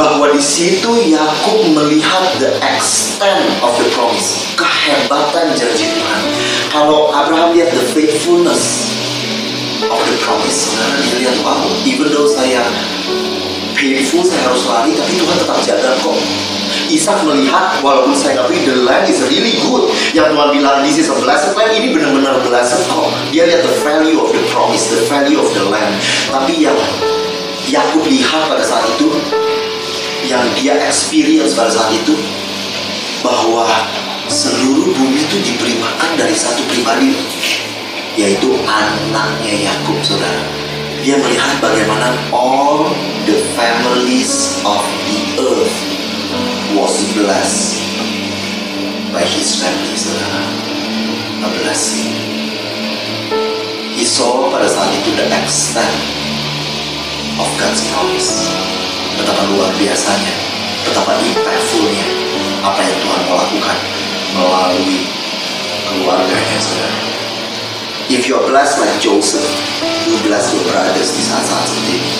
Bahwa 0.00 0.32
di 0.32 0.40
situ 0.40 1.12
Yakub 1.12 1.76
melihat 1.76 2.40
the 2.40 2.56
extent 2.64 3.60
of 3.60 3.76
the 3.76 3.84
promise 3.92 4.48
kehebatan 4.56 5.52
janji 5.60 5.92
Tuhan. 5.92 6.22
Kalau 6.72 7.12
Abraham 7.12 7.52
lihat 7.52 7.68
the 7.76 7.84
faithfulness 7.92 8.88
of 9.84 10.00
the 10.08 10.16
promise 10.24 10.72
saudara 10.72 10.96
dia 11.04 11.16
lihat 11.28 11.36
wow 11.44 11.68
even 11.84 12.08
though 12.12 12.28
saya 12.28 12.64
painful 13.80 14.20
saya 14.20 14.44
harus 14.44 14.62
lari 14.68 14.92
tapi 14.92 15.12
Tuhan 15.16 15.36
tetap 15.40 15.58
jaga 15.64 15.90
kok. 16.04 16.16
Ishak 16.92 17.24
melihat 17.24 17.80
walaupun 17.80 18.12
saya 18.12 18.44
pergi 18.44 18.68
the 18.68 18.76
land 18.84 19.08
is 19.08 19.24
really 19.32 19.56
good. 19.64 19.88
Yang 20.12 20.36
Tuhan 20.36 20.48
bilang 20.52 20.76
this 20.84 21.00
is 21.00 21.08
a 21.08 21.16
blessed 21.16 21.56
land. 21.56 21.72
Ini 21.72 21.96
benar-benar 21.96 22.44
blessed 22.44 22.84
kok. 22.92 23.08
Dia 23.32 23.48
lihat 23.48 23.64
the 23.64 23.74
value 23.80 24.20
of 24.20 24.28
the 24.30 24.42
promise 24.52 24.92
the 24.92 25.00
value 25.08 25.40
of 25.40 25.48
the 25.56 25.64
land. 25.72 25.96
Tapi 26.28 26.60
yang 26.60 26.76
Yakub 27.72 28.04
lihat 28.04 28.52
pada 28.52 28.62
saat 28.62 28.84
itu 29.00 29.08
yang 30.28 30.44
dia 30.60 30.76
experience 30.84 31.56
pada 31.56 31.72
saat 31.72 31.90
itu 31.96 32.12
bahwa 33.24 33.66
seluruh 34.28 34.92
bumi 34.94 35.24
itu 35.24 35.36
diberi 35.42 35.74
makan 35.80 36.10
dari 36.20 36.36
satu 36.36 36.62
pribadi 36.70 37.16
yaitu 38.18 38.52
anaknya 38.66 39.70
Yakub 39.70 39.96
saudara 40.02 40.59
dia 41.00 41.16
melihat 41.16 41.64
bagaimana 41.64 42.12
all 42.28 42.92
the 43.24 43.40
families 43.56 44.60
of 44.68 44.84
the 45.08 45.20
earth 45.40 45.76
was 46.76 46.92
blessed 47.16 47.80
by 49.08 49.24
his 49.24 49.56
family 49.56 49.96
saudara. 49.96 50.44
A 51.40 51.48
blessing. 51.64 52.12
He 53.96 54.04
saw 54.04 54.52
pada 54.52 54.68
saat 54.68 54.92
itu 54.92 55.16
the 55.16 55.24
extent 55.40 55.96
of 57.40 57.48
God's 57.56 57.80
promise. 57.96 58.44
Betapa 59.16 59.48
luar 59.56 59.72
biasanya 59.80 60.36
betapa 60.84 61.16
impactfulnya 61.16 62.08
apa 62.60 62.80
yang 62.84 62.96
Tuhan 63.00 63.20
mau 63.24 63.36
lakukan 63.40 63.78
melalui 64.36 65.00
keluarganya 65.88 66.58
saudara 66.60 67.19
if 68.10 68.26
you're 68.26 68.42
blessed 68.50 68.82
like 68.82 68.90
Joseph 68.98 69.46
you 70.10 70.18
bless 70.26 70.50
your 70.50 70.66
brothers 70.66 71.14
di 71.14 71.22
saat-saat 71.22 71.62
seperti 71.62 71.94
ini 71.94 72.12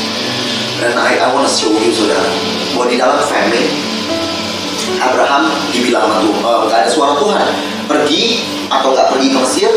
dan 0.79 0.95
I, 0.95 1.19
I 1.19 1.29
want 1.35 1.51
to 1.51 1.53
show 1.53 1.75
you 1.75 1.91
saudara 1.91 2.31
bahwa 2.79 2.87
di 2.87 2.97
dalam 2.97 3.19
family 3.27 3.67
Abraham 5.03 5.51
dibilang 5.71 6.09
sama 6.09 6.19
Tuhan, 6.25 6.41
eh, 6.43 6.59
nggak 6.67 6.79
ada 6.83 6.91
suara 6.91 7.13
Tuhan. 7.21 7.43
Pergi 7.87 8.25
atau 8.71 8.95
nggak 8.95 9.09
pergi 9.13 9.27
ke 9.35 9.39
Mesir, 9.39 9.71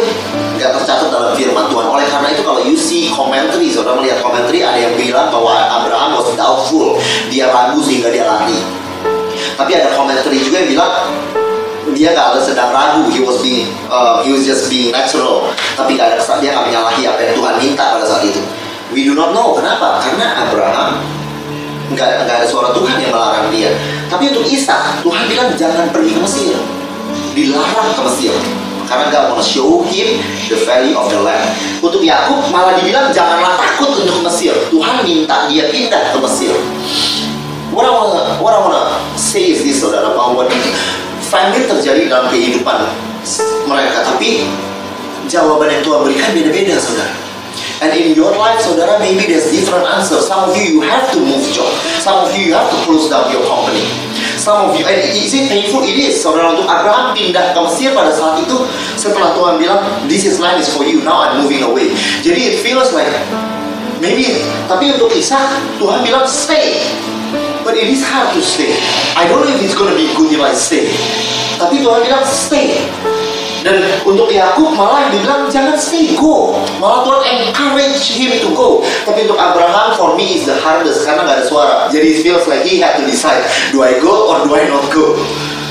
nggak 0.57 0.71
tercatat 0.79 1.09
dalam 1.09 1.33
firman 1.33 1.65
Tuhan. 1.69 1.85
Oleh 1.85 2.05
karena 2.09 2.27
itu 2.33 2.41
kalau 2.41 2.61
you 2.65 2.77
see 2.77 3.09
commentary, 3.13 3.69
saudara 3.69 3.99
melihat 3.99 4.21
commentary 4.21 4.65
ada 4.65 4.79
yang 4.79 4.95
bilang 4.97 5.29
bahwa 5.29 5.53
Abraham 5.81 6.17
was 6.17 6.29
doubtful, 6.33 6.97
dia 7.29 7.49
ragu 7.49 7.79
sehingga 7.81 8.09
dia 8.09 8.25
lari. 8.25 8.57
Tapi 9.53 9.71
ada 9.75 9.93
commentary 9.93 10.41
juga 10.41 10.65
yang 10.65 10.69
bilang 10.77 10.93
dia 11.93 12.11
nggak 12.13 12.41
sedang 12.41 12.73
ragu, 12.73 13.07
he 13.13 13.21
was 13.21 13.39
being, 13.39 13.69
uh, 13.87 14.21
he 14.25 14.33
was 14.33 14.43
just 14.43 14.67
being 14.67 14.89
natural. 14.89 15.49
Tapi 15.77 15.95
nggak 15.95 16.13
ada 16.13 16.15
kesan 16.19 16.41
dia 16.41 16.57
nggak 16.57 16.69
menyalahi 16.69 17.01
apa 17.07 17.19
yang 17.23 17.33
Tuhan 17.37 17.55
minta 17.61 17.85
pada 17.97 18.05
saat 18.05 18.23
itu. 18.25 18.41
We 18.93 19.05
do 19.07 19.17
not 19.17 19.33
know 19.33 19.57
kenapa? 19.57 20.01
Karena 20.01 20.45
Abraham 20.45 21.01
nggak 21.93 22.09
nggak 22.25 22.37
ada 22.43 22.47
suara 22.49 22.73
Tuhan 22.73 22.97
yang 23.01 23.13
melarang 23.13 23.47
dia. 23.53 23.73
Tapi 24.09 24.29
untuk 24.33 24.45
Ishak, 24.45 25.01
Tuhan 25.01 25.23
bilang 25.29 25.49
jangan 25.57 25.89
pergi 25.89 26.11
ke 26.13 26.21
Mesir, 26.21 26.57
dilarang 27.33 27.89
ke 27.97 28.01
Mesir 28.09 28.35
karena 28.83 29.09
nggak 29.09 29.23
mau 29.31 29.41
show 29.41 29.81
him 29.87 30.19
the 30.45 30.57
value 30.67 30.93
of 30.93 31.09
the 31.09 31.19
land. 31.19 31.49
Untuk 31.79 32.03
Yakub 32.03 32.45
malah 32.51 32.77
dibilang 32.77 33.09
janganlah 33.09 33.57
takut 33.57 33.95
untuk 33.97 34.21
Mesir. 34.21 34.53
Tuhan 34.69 35.01
minta 35.01 35.49
dia 35.49 35.71
pindah 35.71 36.13
ke 36.13 36.17
Mesir. 36.21 36.53
What 37.73 37.89
I 37.89 37.91
wanna, 37.91 38.37
what 38.37 38.53
I 38.53 38.61
wanna 38.61 38.83
say 39.17 39.49
is 39.49 39.65
this, 39.65 39.81
saudara, 39.81 40.13
bahwa 40.13 40.45
family 41.33 41.65
terjadi 41.65 42.05
dalam 42.05 42.29
kehidupan 42.29 42.77
mereka, 43.65 44.05
tapi 44.05 44.45
jawaban 45.25 45.73
yang 45.73 45.81
Tuhan 45.81 45.99
berikan 46.05 46.29
beda-beda, 46.37 46.77
saudara. 46.77 47.13
And 47.83 47.91
in 47.99 48.15
your 48.15 48.31
life, 48.39 48.63
saudara, 48.63 48.95
maybe 49.01 49.27
there's 49.27 49.51
different 49.51 49.83
answers. 49.83 50.29
Some 50.29 50.47
of 50.47 50.55
you, 50.55 50.79
you 50.79 50.81
have 50.87 51.11
to 51.11 51.19
move 51.19 51.43
job. 51.51 51.67
Some 51.99 52.23
of 52.23 52.31
you, 52.31 52.47
you 52.47 52.53
have 52.55 52.71
to 52.71 52.77
close 52.87 53.11
down 53.11 53.27
your 53.27 53.43
company. 53.43 53.83
Some 54.39 54.71
of 54.71 54.79
you, 54.79 54.87
and 54.87 55.03
is 55.03 55.35
it 55.35 55.51
painful? 55.51 55.83
It 55.83 55.99
is. 55.99 56.23
Saudara, 56.23 56.55
untuk 56.55 56.63
Abraham 56.63 57.11
pindah 57.11 57.51
ke 57.51 57.59
Mesir 57.59 57.91
pada 57.91 58.15
saat 58.15 58.39
itu, 58.39 58.55
setelah 58.95 59.35
Tuhan 59.35 59.59
bilang, 59.59 59.83
this 60.07 60.23
is 60.23 60.39
land 60.39 60.63
is 60.63 60.71
for 60.71 60.87
you, 60.87 61.03
now 61.03 61.27
I'm 61.27 61.43
moving 61.43 61.63
away. 61.63 61.91
Jadi 62.23 62.55
it 62.55 62.55
feels 62.63 62.95
like, 62.95 63.11
maybe, 63.99 64.43
tapi 64.71 64.95
untuk 64.95 65.11
Ishak, 65.11 65.43
Tuhan 65.79 66.07
bilang, 66.07 66.23
stay. 66.23 66.87
But 67.73 67.81
it 67.81 67.89
is 67.89 68.05
hard 68.05 68.29
to 68.37 68.41
stay. 68.45 68.69
I 69.17 69.25
don't 69.25 69.41
know 69.41 69.49
if 69.49 69.57
it's 69.57 69.73
gonna 69.73 69.97
be 69.97 70.05
good 70.13 70.29
if 70.29 70.37
I 70.37 70.53
stay. 70.53 70.93
Tapi 71.57 71.81
Tuhan 71.81 72.05
bilang, 72.05 72.21
stay. 72.21 72.85
Dan 73.65 73.81
untuk 74.05 74.29
Yakub 74.29 74.77
malah 74.77 75.09
dibilang 75.09 75.49
jangan 75.49 75.73
stay, 75.73 76.13
go. 76.13 76.53
Malah 76.77 77.01
Tuhan 77.01 77.21
encourage 77.41 78.13
him 78.13 78.29
to 78.45 78.53
go. 78.53 78.85
Tapi 79.09 79.25
untuk 79.25 79.41
Abraham, 79.41 79.97
for 79.97 80.13
me 80.13 80.37
is 80.37 80.45
the 80.45 80.53
hardest 80.61 81.01
karena 81.01 81.25
nggak 81.25 81.41
ada 81.41 81.45
suara. 81.49 81.75
Jadi 81.89 82.13
it 82.13 82.19
feels 82.21 82.45
like 82.45 82.61
he 82.61 82.77
had 82.77 82.93
to 83.01 83.09
decide, 83.09 83.41
do 83.73 83.81
I 83.81 83.97
go 83.97 84.29
or 84.29 84.45
do 84.45 84.53
I 84.53 84.69
not 84.69 84.85
go? 84.93 85.17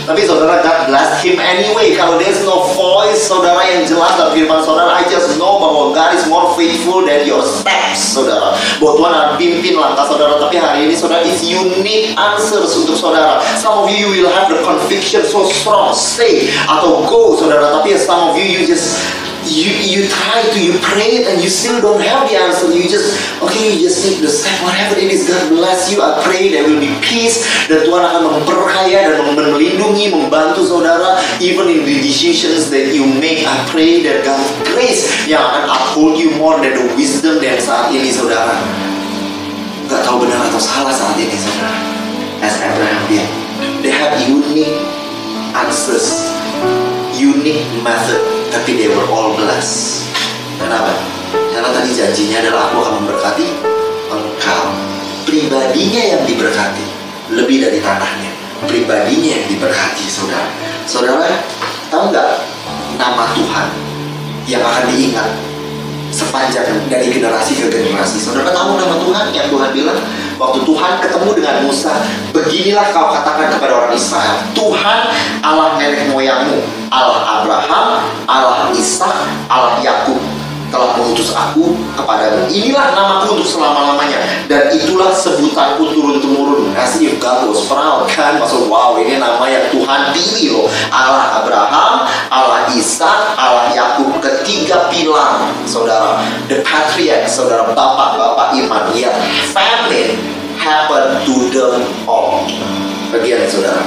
Tapi 0.02 0.26
saudara, 0.26 0.58
God 0.62 0.90
blessed 0.90 1.22
him 1.22 1.36
anyway. 1.38 1.94
Kalau 1.94 2.18
there's 2.18 2.42
no 2.42 2.66
voice, 2.74 3.22
saudara 3.22 3.62
yang 3.70 3.86
jelas 3.86 4.18
dalam 4.18 4.34
firman 4.34 4.60
saudara, 4.66 4.98
I 4.98 5.06
just 5.06 5.38
know 5.38 5.62
bahwa 5.62 5.94
God 5.94 6.18
is 6.18 6.26
more 6.26 6.50
faithful 6.58 7.06
than 7.06 7.22
your 7.22 7.42
steps, 7.46 8.18
saudara. 8.18 8.58
Bahwa 8.82 8.92
Tuhan 8.98 9.12
akan 9.14 9.32
pimpin 9.38 9.74
langkah 9.78 10.04
saudara. 10.10 10.42
Tapi 10.42 10.58
hari 10.58 10.90
ini 10.90 10.94
saudara, 10.98 11.22
is 11.22 11.38
unique 11.46 12.18
answers 12.18 12.74
untuk 12.74 12.98
saudara. 12.98 13.38
Some 13.62 13.86
of 13.86 13.94
you 13.94 14.10
will 14.10 14.30
have 14.34 14.50
the 14.50 14.58
conviction 14.66 15.22
so 15.22 15.46
strong, 15.46 15.94
stay 15.94 16.50
atau 16.66 17.06
go, 17.06 17.38
saudara. 17.38 17.70
Tapi 17.78 17.94
some 17.94 18.30
of 18.30 18.34
you, 18.34 18.44
you 18.44 18.66
just 18.66 18.98
you 19.46 19.72
you 19.82 20.00
try 20.06 20.42
to 20.42 20.58
you 20.58 20.78
pray 20.78 21.26
and 21.26 21.42
you 21.42 21.50
still 21.50 21.80
don't 21.82 22.02
have 22.02 22.28
the 22.28 22.36
answer. 22.38 22.70
You 22.70 22.86
just 22.86 23.18
okay 23.42 23.74
you 23.74 23.82
just 23.82 24.04
take 24.06 24.22
the 24.22 24.30
step 24.30 24.54
whatever 24.62 24.94
it 24.98 25.10
is 25.10 25.26
God 25.26 25.50
bless 25.50 25.90
you. 25.90 26.02
I 26.02 26.22
pray 26.22 26.50
there 26.50 26.62
will 26.68 26.78
be 26.78 26.94
peace 27.02 27.42
dan 27.66 27.82
Tuhan 27.82 28.02
akan 28.02 28.22
memperkaya 28.42 29.18
dan 29.18 29.34
melindungi 29.34 30.14
membantu 30.14 30.62
saudara 30.62 31.18
even 31.42 31.66
in 31.66 31.82
the 31.82 31.96
decisions 31.98 32.70
that 32.70 32.94
you 32.94 33.02
make. 33.18 33.42
I 33.42 33.58
pray 33.70 34.02
that 34.06 34.22
God's 34.22 34.50
grace 34.70 35.10
yang 35.26 35.42
akan 35.42 35.64
uphold 35.70 36.14
you 36.18 36.30
more 36.38 36.62
than 36.62 36.78
the 36.78 36.86
wisdom 36.94 37.42
yang 37.42 37.58
saat 37.58 37.90
ini 37.90 38.14
saudara. 38.14 38.54
Nggak 39.90 40.02
tahu 40.06 40.24
benar 40.24 40.38
atau 40.48 40.60
salah 40.62 40.94
saat 40.94 41.18
ini 41.18 41.34
saudara. 41.34 41.74
As 42.42 42.58
Abraham 42.58 43.02
did. 43.10 43.26
They 43.82 43.94
have 43.94 44.18
unique 44.26 44.78
answers 45.54 46.32
unique 47.14 47.66
method 47.84 48.41
tapi 48.52 48.76
they 48.76 48.88
were 48.92 49.08
all 49.08 49.32
blessed. 49.32 50.04
Kenapa? 50.60 50.92
Karena 51.32 51.72
tadi 51.72 51.90
janjinya 51.96 52.44
adalah 52.44 52.68
aku 52.68 52.76
akan 52.84 52.92
memberkati 53.00 53.46
engkau. 54.12 54.64
Pribadinya 55.24 56.02
yang 56.04 56.22
diberkati 56.28 56.86
lebih 57.32 57.64
dari 57.64 57.80
tanahnya. 57.80 58.28
Pribadinya 58.68 59.40
yang 59.40 59.46
diberkati, 59.48 60.04
saudara. 60.06 60.52
Saudara, 60.84 61.24
tahu 61.88 62.12
nggak 62.12 62.28
nama 63.00 63.24
Tuhan 63.32 63.66
yang 64.44 64.62
akan 64.62 64.84
diingat 64.92 65.30
sepanjang 66.12 66.68
dari 66.92 67.08
generasi 67.08 67.56
ke 67.56 67.72
generasi. 67.72 68.20
Saudara 68.20 68.52
tahu 68.52 68.76
nama 68.76 69.00
Tuhan 69.00 69.24
yang 69.32 69.48
Tuhan 69.48 69.72
bilang 69.72 69.98
waktu 70.36 70.60
Tuhan 70.68 70.92
ketemu 71.00 71.30
dengan 71.40 71.56
Musa, 71.64 72.04
beginilah 72.36 72.92
kau 72.92 73.08
katakan 73.08 73.48
kepada 73.56 73.72
orang 73.72 73.92
Israel, 73.96 74.36
Tuhan 74.52 74.98
Allah 75.40 75.80
nenek 75.80 76.12
moyangmu, 76.12 76.81
Allah 76.92 77.40
Abraham, 77.40 78.04
Allah 78.28 78.68
Ishak, 78.76 79.48
Allah 79.48 79.80
Yakub 79.80 80.20
telah 80.68 80.96
mengutus 80.96 81.32
aku 81.36 81.76
kepadamu. 81.96 82.48
Inilah 82.48 82.96
namaku 82.96 83.36
untuk 83.40 83.48
selama-lamanya 83.48 84.20
dan 84.48 84.72
itulah 84.72 85.12
sebutanku 85.12 85.88
turun 85.92 86.20
temurun. 86.20 86.72
As 86.76 86.96
if 87.00 87.16
God 87.16 87.48
was 87.48 87.64
proud 87.68 88.08
kan, 88.12 88.40
maksud 88.40 88.68
wow 88.68 88.96
ini 89.00 89.16
nama 89.16 89.44
yang 89.48 89.68
Tuhan 89.72 90.12
pilih 90.16 90.48
loh. 90.52 90.66
Allah 90.92 91.44
Abraham, 91.44 92.08
Allah 92.28 92.68
Ishak, 92.72 93.36
Allah 93.40 93.72
Yakub 93.72 94.20
ketiga 94.20 94.92
pilar 94.92 95.48
saudara. 95.64 96.24
The 96.48 96.60
patriarch, 96.60 97.28
saudara 97.28 97.72
bapak-bapak 97.72 98.56
iman 98.64 98.92
ya. 98.96 99.12
Family 99.52 100.20
happen 100.60 101.24
to 101.24 101.36
them 101.52 101.88
all. 102.04 102.44
Bagian 103.12 103.44
saudara 103.48 103.84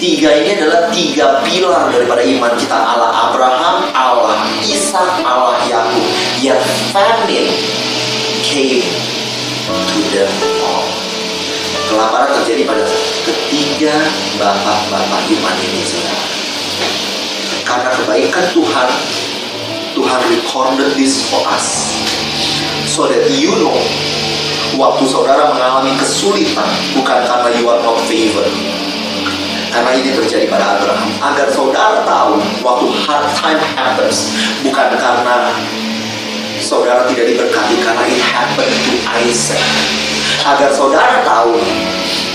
tiga 0.00 0.32
ini 0.32 0.56
adalah 0.56 0.88
tiga 0.88 1.44
pilar 1.44 1.92
daripada 1.92 2.24
iman 2.24 2.52
kita 2.56 2.72
Allah 2.72 3.12
Abraham, 3.28 3.84
Allah 3.92 4.40
Ishak, 4.64 5.20
Allah 5.20 5.60
Yakub 5.68 6.08
yang 6.40 6.58
famine 6.88 7.52
came 8.40 8.88
to 9.68 10.00
them 10.16 10.32
all. 10.64 10.88
Kelaparan 11.92 12.32
terjadi 12.42 12.64
pada 12.64 12.84
ketiga 13.28 13.92
bapak-bapak 14.40 15.20
iman 15.36 15.56
ini 15.68 15.82
saudara. 15.84 16.24
Karena 17.68 17.90
kebaikan 17.92 18.46
Tuhan, 18.56 18.88
Tuhan 19.92 20.20
recorded 20.32 20.90
this 20.96 21.28
for 21.28 21.44
us. 21.44 21.92
So 22.88 23.06
that 23.06 23.28
you 23.36 23.52
know, 23.62 23.76
waktu 24.80 25.04
saudara 25.06 25.52
mengalami 25.52 25.94
kesulitan, 26.00 26.66
bukan 26.96 27.20
karena 27.26 27.50
you 27.58 27.66
are 27.70 27.78
not 27.84 27.98
favored, 28.10 28.50
karena 29.70 29.90
ini 29.96 30.10
terjadi 30.12 30.46
pada 30.50 30.76
Abraham. 30.78 31.08
Agar 31.22 31.46
saudara 31.54 32.02
tahu 32.02 32.42
waktu 32.60 32.86
hard 33.06 33.26
time 33.38 33.60
happens 33.78 34.34
bukan 34.66 34.98
karena 34.98 35.54
saudara 36.60 37.08
tidak 37.08 37.26
diberkati 37.34 37.80
karena 37.80 38.02
it 38.04 38.20
happened 38.20 38.74
to 38.86 38.94
Isaac. 39.26 39.62
Agar 40.44 40.70
saudara 40.74 41.22
tahu 41.24 41.56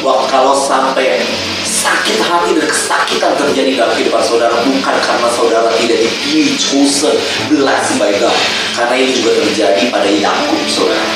waktu 0.01 0.25
kalau 0.31 0.53
sampai 0.55 1.21
sakit 1.65 2.21
hati 2.21 2.53
dan 2.57 2.65
kesakitan 2.69 3.33
terjadi 3.37 3.77
dalam 3.77 3.93
kehidupan 3.97 4.21
saudara 4.21 4.53
bukan 4.61 4.95
karena 5.01 5.29
saudara 5.33 5.69
tidak 5.81 5.97
dipilih 6.01 6.53
chosen 6.57 7.15
blessed 7.49 7.97
by 7.97 8.13
God. 8.21 8.37
Karena 8.77 8.95
ini 8.97 9.11
juga 9.17 9.37
terjadi 9.41 9.89
pada 9.89 10.09
Yakub 10.09 10.61
saudara. 10.69 11.07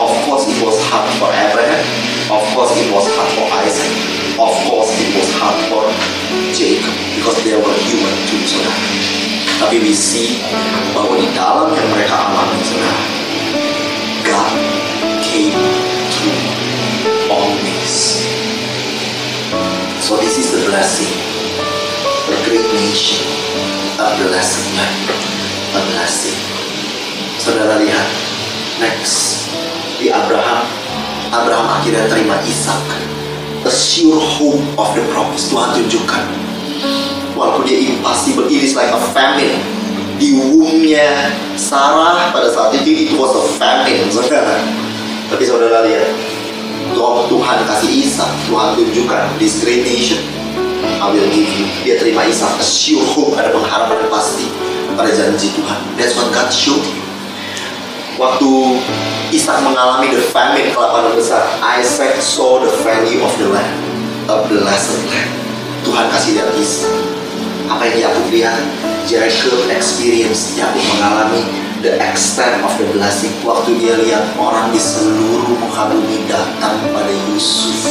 Of 0.00 0.12
course 0.24 0.48
it 0.48 0.58
was 0.64 0.76
hard 0.88 1.08
for 1.20 1.30
Abraham. 1.30 1.82
Of 2.32 2.42
course 2.56 2.72
it 2.80 2.88
was 2.88 3.04
hard 3.12 3.30
for 3.36 3.46
Isaac. 3.60 3.92
Of 4.34 4.54
course 4.66 4.90
was 5.24 5.32
hard 5.40 5.56
for 5.72 5.84
Jacob 6.52 6.92
because 7.16 7.40
they 7.48 7.56
were 7.56 7.76
human 7.88 8.12
too 8.28 8.40
saudara. 8.44 8.76
Tapi 9.64 9.80
we 9.80 9.96
see 9.96 10.44
bahwa 10.92 11.16
di 11.16 11.28
dalam 11.32 11.72
yang 11.72 11.88
mereka 11.88 12.12
alami 12.12 12.60
saudara 12.60 13.00
God 14.28 14.52
came 15.24 15.56
through 16.12 16.44
this. 17.64 18.28
So 20.04 20.20
this 20.20 20.36
is 20.36 20.52
the 20.52 20.68
blessing. 20.68 21.16
A 22.28 22.36
great 22.44 22.68
nation 22.76 23.24
a 23.96 24.12
blessing 24.20 24.74
a 25.72 25.80
blessing. 25.94 26.36
Saudara 27.40 27.80
lihat 27.80 28.08
next 28.76 29.48
di 29.96 30.12
Abraham 30.12 30.68
Abraham 31.32 31.68
akhirnya 31.80 32.10
terima 32.12 32.36
Ishak 32.44 32.84
sure 33.74 34.16
hope 34.16 34.62
of 34.78 34.94
the 34.94 35.02
promise 35.10 35.50
Tuhan 35.50 35.74
tunjukkan 35.74 36.24
walaupun 37.34 37.66
dia 37.66 37.82
impossible 37.82 38.46
it 38.46 38.62
is 38.62 38.78
like 38.78 38.88
a 38.94 39.00
famine 39.10 39.58
di 40.14 40.38
womb-nya 40.38 41.34
Sarah 41.58 42.30
pada 42.30 42.54
saat 42.54 42.70
itu 42.78 43.10
itu 43.10 43.14
was 43.18 43.34
a 43.34 43.44
famine 43.58 44.06
saudara 44.14 44.62
tapi 45.26 45.42
saudara 45.42 45.82
lihat 45.82 46.14
Tuhan 46.94 47.58
kasih 47.66 47.90
Ishak, 48.06 48.30
Tuhan 48.46 48.78
tunjukkan 48.78 49.24
this 49.42 49.58
great 49.64 49.82
nation. 49.82 50.20
I 51.00 51.10
will 51.10 51.26
give 51.32 51.48
you. 51.48 51.66
Dia 51.82 51.98
terima 51.98 52.22
Ishak, 52.28 52.60
a 52.60 52.64
sure 52.64 53.02
hope, 53.02 53.34
ada 53.34 53.50
pengharapan 53.50 54.06
pasti 54.12 54.46
pada 54.94 55.10
janji 55.10 55.50
Tuhan. 55.56 55.80
That's 55.98 56.14
what 56.14 56.30
God 56.30 56.48
showed 56.54 56.84
him. 56.84 57.03
Waktu 58.14 58.78
Ishak 59.34 59.66
mengalami 59.66 60.14
the 60.14 60.22
famine 60.30 60.70
kelaparan 60.70 61.18
besar, 61.18 61.42
Isaac 61.82 62.22
saw 62.22 62.62
the 62.62 62.70
value 62.86 63.18
of 63.18 63.34
the 63.42 63.50
land, 63.50 63.74
a 64.30 64.46
blessed 64.46 65.02
land. 65.10 65.30
Tuhan 65.82 66.06
kasih 66.14 66.38
lihat 66.38 66.54
Ishak. 66.54 66.94
Apa 67.66 67.82
yang 67.90 68.06
Yakub 68.06 68.26
lihat? 68.30 68.62
Jacob 69.10 69.66
experience, 69.66 70.54
Yakub 70.54 70.78
mengalami 70.94 71.42
the 71.82 71.98
extent 71.98 72.62
of 72.62 72.70
the 72.78 72.86
blessing. 72.94 73.34
Waktu 73.42 73.82
dia 73.82 73.98
lihat 73.98 74.38
orang 74.38 74.70
di 74.70 74.78
seluruh 74.78 75.58
muka 75.58 75.90
bumi 75.90 76.30
datang 76.30 76.78
pada 76.94 77.10
Yusuf 77.34 77.90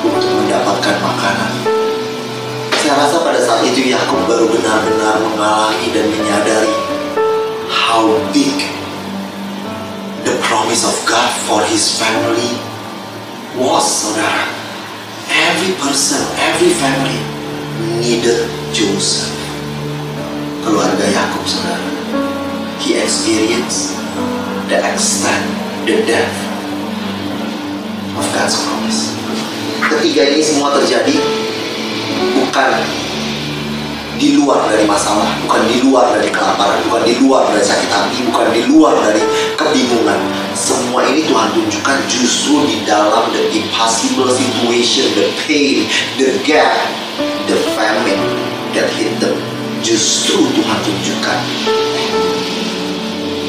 untuk 0.00 0.30
mendapatkan 0.40 0.96
makanan. 1.04 1.52
Saya 2.80 2.96
rasa 2.96 3.20
pada 3.20 3.40
saat 3.44 3.60
itu 3.68 3.92
Yakub 3.92 4.24
baru 4.24 4.48
benar-benar 4.48 5.20
mengalami 5.20 5.92
dan 5.92 6.08
menyadari 6.08 6.72
how 7.68 8.08
big 8.32 8.83
the 10.24 10.40
promise 10.40 10.88
of 10.88 10.96
God 11.04 11.28
for 11.44 11.60
his 11.68 12.00
family 12.00 12.56
was, 13.60 13.84
saudara. 13.84 14.48
Every 15.28 15.76
person, 15.76 16.20
every 16.40 16.72
family 16.80 17.20
needed 18.00 18.48
Joseph. 18.72 19.28
Keluarga 20.64 21.04
Yakub, 21.12 21.44
saudara. 21.44 21.88
He 22.80 22.96
experienced 22.96 23.96
the 24.72 24.80
extent, 24.80 25.44
the 25.84 26.00
depth 26.08 26.40
of 28.16 28.24
God's 28.32 28.56
promise. 28.64 29.12
Ketiga 29.84 30.32
ini 30.32 30.40
semua 30.40 30.72
terjadi 30.80 31.20
bukan 32.40 32.72
di 34.16 34.38
luar 34.40 34.64
dari 34.70 34.88
masalah, 34.88 35.36
bukan 35.44 35.62
di 35.68 35.84
luar 35.84 36.16
dari 36.16 36.32
kelaparan, 36.32 36.80
bukan 36.88 37.02
di 37.04 37.14
luar 37.20 37.50
dari 37.50 37.64
sakit 37.66 37.90
hati, 37.90 38.24
bukan 38.30 38.46
di 38.54 38.62
luar 38.70 38.94
dari 39.04 39.20
kebingungan. 39.64 40.20
Semua 40.52 41.08
ini 41.08 41.24
Tuhan 41.24 41.48
tunjukkan 41.56 41.98
justru 42.06 42.68
di 42.68 42.84
dalam 42.84 43.32
the 43.32 43.48
impossible 43.56 44.28
situation, 44.28 45.08
the 45.16 45.28
pain, 45.48 45.88
the 46.20 46.36
gap, 46.44 46.72
the 47.48 47.56
famine 47.72 48.20
that 48.76 48.88
hit 48.94 49.10
them. 49.18 49.34
Justru 49.84 50.40
Tuhan 50.56 50.78
tunjukkan 50.80 51.38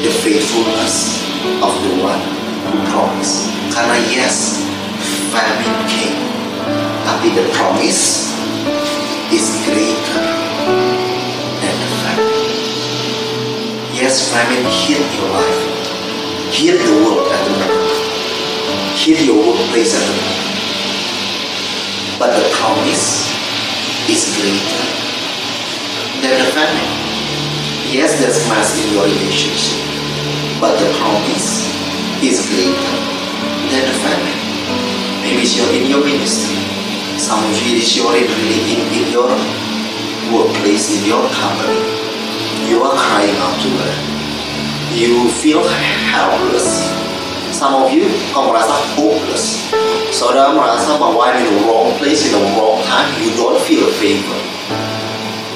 the 0.04 0.12
faithfulness 0.20 1.24
of 1.64 1.72
the 1.80 1.92
one 2.04 2.20
who 2.68 2.76
promised. 2.92 3.48
Karena 3.72 3.96
yes, 4.12 4.60
famine 5.32 5.76
came, 5.88 6.16
tapi 7.08 7.32
the 7.32 7.44
promise 7.56 8.32
is 9.32 9.48
greater 9.64 10.24
than 11.60 11.74
the 11.80 11.90
famine. 12.04 12.36
Yes, 13.96 14.28
famine 14.28 14.64
hit 14.68 15.00
your 15.16 15.32
life, 15.32 15.75
hit 16.50 16.78
the 16.78 16.94
world 17.02 17.26
at 17.26 17.42
the 17.42 17.52
moment, 17.58 17.90
hit 18.94 19.18
your 19.26 19.34
workplace 19.34 19.94
at 19.98 20.04
the 20.06 20.14
moment. 20.14 20.46
But 22.18 22.30
the 22.38 22.46
promise 22.54 23.28
is 24.08 24.30
greater 24.38 24.86
than 26.22 26.38
the 26.38 26.48
famine. 26.54 26.90
Yes, 27.90 28.18
there's 28.22 28.38
mess 28.48 28.78
in 28.78 28.94
your 28.94 29.04
relationship, 29.04 29.82
but 30.60 30.78
the 30.78 30.86
promise 31.02 31.66
is 32.22 32.46
greater 32.46 32.94
than 33.70 33.82
the 33.90 33.96
famine. 34.00 34.38
Maybe 35.22 35.42
it's 35.42 35.56
your, 35.58 35.66
in 35.74 35.90
your 35.90 36.04
ministry. 36.04 36.56
Some 37.18 37.42
of 37.42 37.56
you, 37.66 37.78
it's 37.78 37.96
your 37.96 38.14
in, 38.14 38.30
in, 38.30 38.80
in 38.94 39.12
your 39.12 39.28
workplace, 40.30 40.94
in 40.94 41.04
your 41.04 41.26
company. 41.30 41.82
You 42.70 42.82
are 42.82 42.94
crying 42.94 43.36
out 43.36 43.60
to 43.62 43.68
God. 43.76 44.15
You 44.94 45.28
feel 45.42 45.66
helpless. 45.66 46.86
Some 47.50 47.74
of 47.74 47.90
you, 47.90 48.06
kau 48.30 48.52
merasa 48.52 48.76
hopeless. 48.94 49.66
Saudara 50.12 50.52
merasa 50.54 50.94
bahwa 51.00 51.32
in 51.34 51.42
the 51.42 51.54
wrong 51.66 51.90
place, 51.98 52.22
in 52.28 52.36
the 52.36 52.42
wrong 52.54 52.78
time. 52.86 53.08
You 53.18 53.34
don't 53.34 53.58
feel 53.66 53.88
favor. 53.98 54.38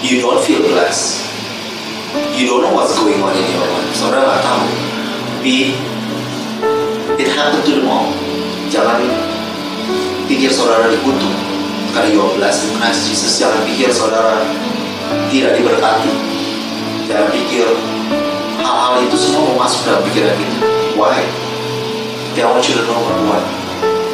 You 0.00 0.24
don't 0.24 0.40
feel 0.42 0.64
blessed. 0.64 1.28
You 2.34 2.50
don't 2.50 2.66
know 2.66 2.74
what's 2.74 2.96
going 2.98 3.22
on 3.22 3.36
in 3.36 3.46
your 3.52 3.68
life. 3.68 3.92
Saudara 3.94 4.26
nggak 4.26 4.42
tahu. 4.42 4.66
Tapi 5.40 5.56
it 7.20 7.28
happened 7.32 7.64
to 7.68 7.72
them 7.78 7.88
all. 7.88 8.10
Jangan 8.72 9.00
pikir 10.26 10.50
saudara 10.52 10.88
dikutuk 10.88 11.32
karena 11.92 12.08
you 12.12 12.20
are 12.20 12.32
blessed 12.34 12.68
in 12.68 12.72
Christ 12.80 13.08
Jesus. 13.08 13.36
Jangan 13.38 13.60
pikir 13.68 13.92
saudara 13.92 14.40
tidak 15.28 15.56
diberkati. 15.56 16.12
Jangan 17.08 17.28
pikir 17.32 17.66
hal-hal 18.70 19.02
itu 19.02 19.18
semua 19.18 19.42
mau 19.50 19.66
masuk 19.66 19.82
dalam 19.82 20.06
pikiran 20.06 20.30
kita. 20.38 20.56
Why? 20.94 21.26
I 22.40 22.46
want 22.46 22.62
you 22.62 22.78
to 22.78 22.84
know 22.86 23.02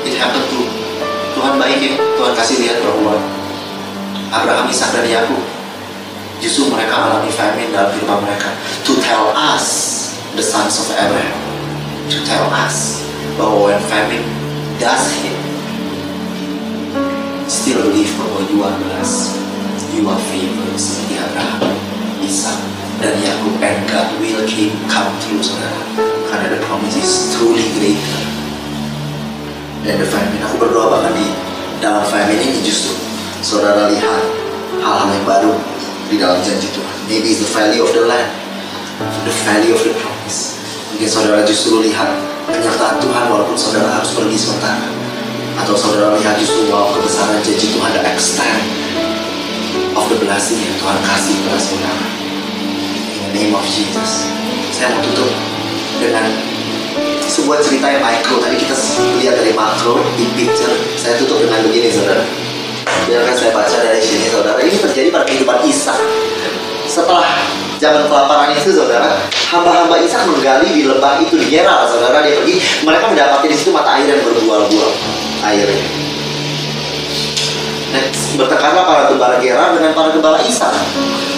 it 0.03 0.17
happened 0.17 0.49
to 0.51 0.61
Tuhan 1.37 1.61
baik 1.61 1.79
ya. 1.79 1.95
Tuhan 2.17 2.33
kasih 2.33 2.57
lihat 2.65 2.81
bahwa 2.81 3.21
Abraham, 4.33 4.67
Ishak 4.73 4.91
dan 4.97 5.05
Yakub 5.05 5.45
justru 6.41 6.73
mereka 6.73 6.97
alami 6.97 7.29
famine 7.29 7.69
dalam 7.71 7.93
kehidupan 7.93 8.19
mereka. 8.25 8.51
To 8.89 8.93
tell 9.05 9.31
us, 9.37 9.67
the 10.33 10.43
sons 10.43 10.81
of 10.81 10.89
Abraham, 10.97 11.37
to 12.09 12.19
tell 12.25 12.49
us 12.51 13.05
bahwa 13.37 13.69
when 13.69 13.81
famine 13.93 14.25
does 14.81 15.13
hit, 15.21 15.39
still 17.47 17.85
believe 17.85 18.11
bahwa 18.17 18.41
you 18.49 18.59
are 18.65 18.77
blessed, 18.81 19.37
you 19.93 20.09
are 20.09 20.21
favored 20.33 20.81
Abraham, 21.15 21.63
Ishak, 22.25 22.66
dan 23.01 23.15
Yakub, 23.21 23.55
and 23.61 23.79
God 23.89 24.09
will 24.21 24.41
keep 24.49 24.73
come 24.89 25.13
through 25.21 25.45
saudara. 25.45 25.81
Karena 26.33 26.57
the 26.57 26.61
promise 26.65 26.97
is 26.97 27.37
truly 27.37 27.65
greater 27.77 28.21
than 29.85 30.01
the 30.01 30.09
famine. 30.09 30.41
Aku 30.49 30.57
berdoa 30.61 30.91
bahkan 30.91 31.13
di 31.13 31.29
dalam 31.79 32.03
famine 32.09 32.41
ini 32.41 32.61
justru 32.65 32.97
saudara 33.45 33.93
lihat 33.93 34.23
hal-hal 34.81 35.09
yang 35.13 35.27
baru 35.29 35.53
di 36.09 36.17
dalam 36.17 36.41
janji 36.41 36.73
Tuhan. 36.73 36.97
Maybe 37.07 37.37
it's 37.37 37.45
the 37.45 37.51
value 37.53 37.85
of 37.85 37.93
the 37.93 38.05
land, 38.09 38.33
the 39.29 39.35
value 39.45 39.77
of 39.77 39.83
the 39.85 39.93
promise. 40.01 40.59
Mungkin 40.97 41.09
saudara 41.13 41.45
justru 41.45 41.85
lihat 41.85 42.09
penyertaan 42.49 42.97
Tuhan 42.99 43.25
walaupun 43.29 43.57
saudara 43.59 43.93
harus 44.01 44.17
pergi 44.17 44.39
sementara. 44.41 44.89
Atau 45.57 45.77
saudara 45.77 46.17
lihat 46.17 46.37
justru 46.41 46.69
wow 46.73 46.93
kebesaran 46.97 47.41
janji 47.45 47.77
Tuhan 47.77 47.91
the 47.97 48.03
extent 48.09 48.65
of 49.97 50.05
the 50.09 50.17
blessing 50.21 50.61
yang 50.61 50.77
Tuhan 50.81 50.99
kasih 51.05 51.35
kepada 51.45 51.61
saudara. 51.61 52.26
Name 53.37 53.53
of 53.53 53.69
Jesus. 53.69 54.33
Saya 54.73 54.97
mau 54.97 55.05
tutup 55.05 55.29
dengan 56.01 56.25
sebuah 57.29 57.61
cerita 57.61 57.85
yang 57.85 58.01
micro. 58.01 58.41
Tadi 58.41 58.57
kita 58.57 58.73
lihat 59.21 59.37
dari 59.37 59.53
makro, 59.53 60.01
big 60.17 60.33
picture. 60.33 60.73
Saya 60.97 61.21
tutup 61.21 61.45
dengan 61.45 61.61
begini 61.69 61.93
saudara. 61.93 62.25
Biarkan 63.05 63.37
saya 63.37 63.53
baca 63.53 63.77
dari 63.77 64.01
sini 64.01 64.33
saudara. 64.33 64.57
Ini 64.57 64.81
terjadi 64.81 65.13
pada 65.13 65.29
kehidupan 65.29 65.69
Ishak. 65.69 66.01
Setelah 66.89 67.29
zaman 67.77 68.09
kelaparan 68.09 68.57
itu 68.57 68.73
saudara, 68.73 69.21
hamba-hamba 69.53 70.01
Ishak 70.01 70.25
menggali 70.25 70.73
di 70.73 70.89
lembah 70.89 71.21
itu 71.21 71.37
di 71.37 71.53
Gerar 71.53 71.85
saudara. 71.93 72.25
Dia 72.25 72.41
pergi, 72.41 72.57
mereka 72.89 73.13
mendapati 73.13 73.53
di 73.53 73.57
situ 73.61 73.69
mata 73.69 74.01
air 74.01 74.17
yang 74.17 74.25
berbual-bual 74.25 74.91
airnya. 75.45 75.85
Dan 77.93 78.05
bertekarlah 78.41 78.89
para 78.89 79.03
gembala 79.13 79.37
Gerar 79.45 79.77
dengan 79.77 79.93
para 79.93 80.09
gembala 80.09 80.41
Ishak. 80.41 80.73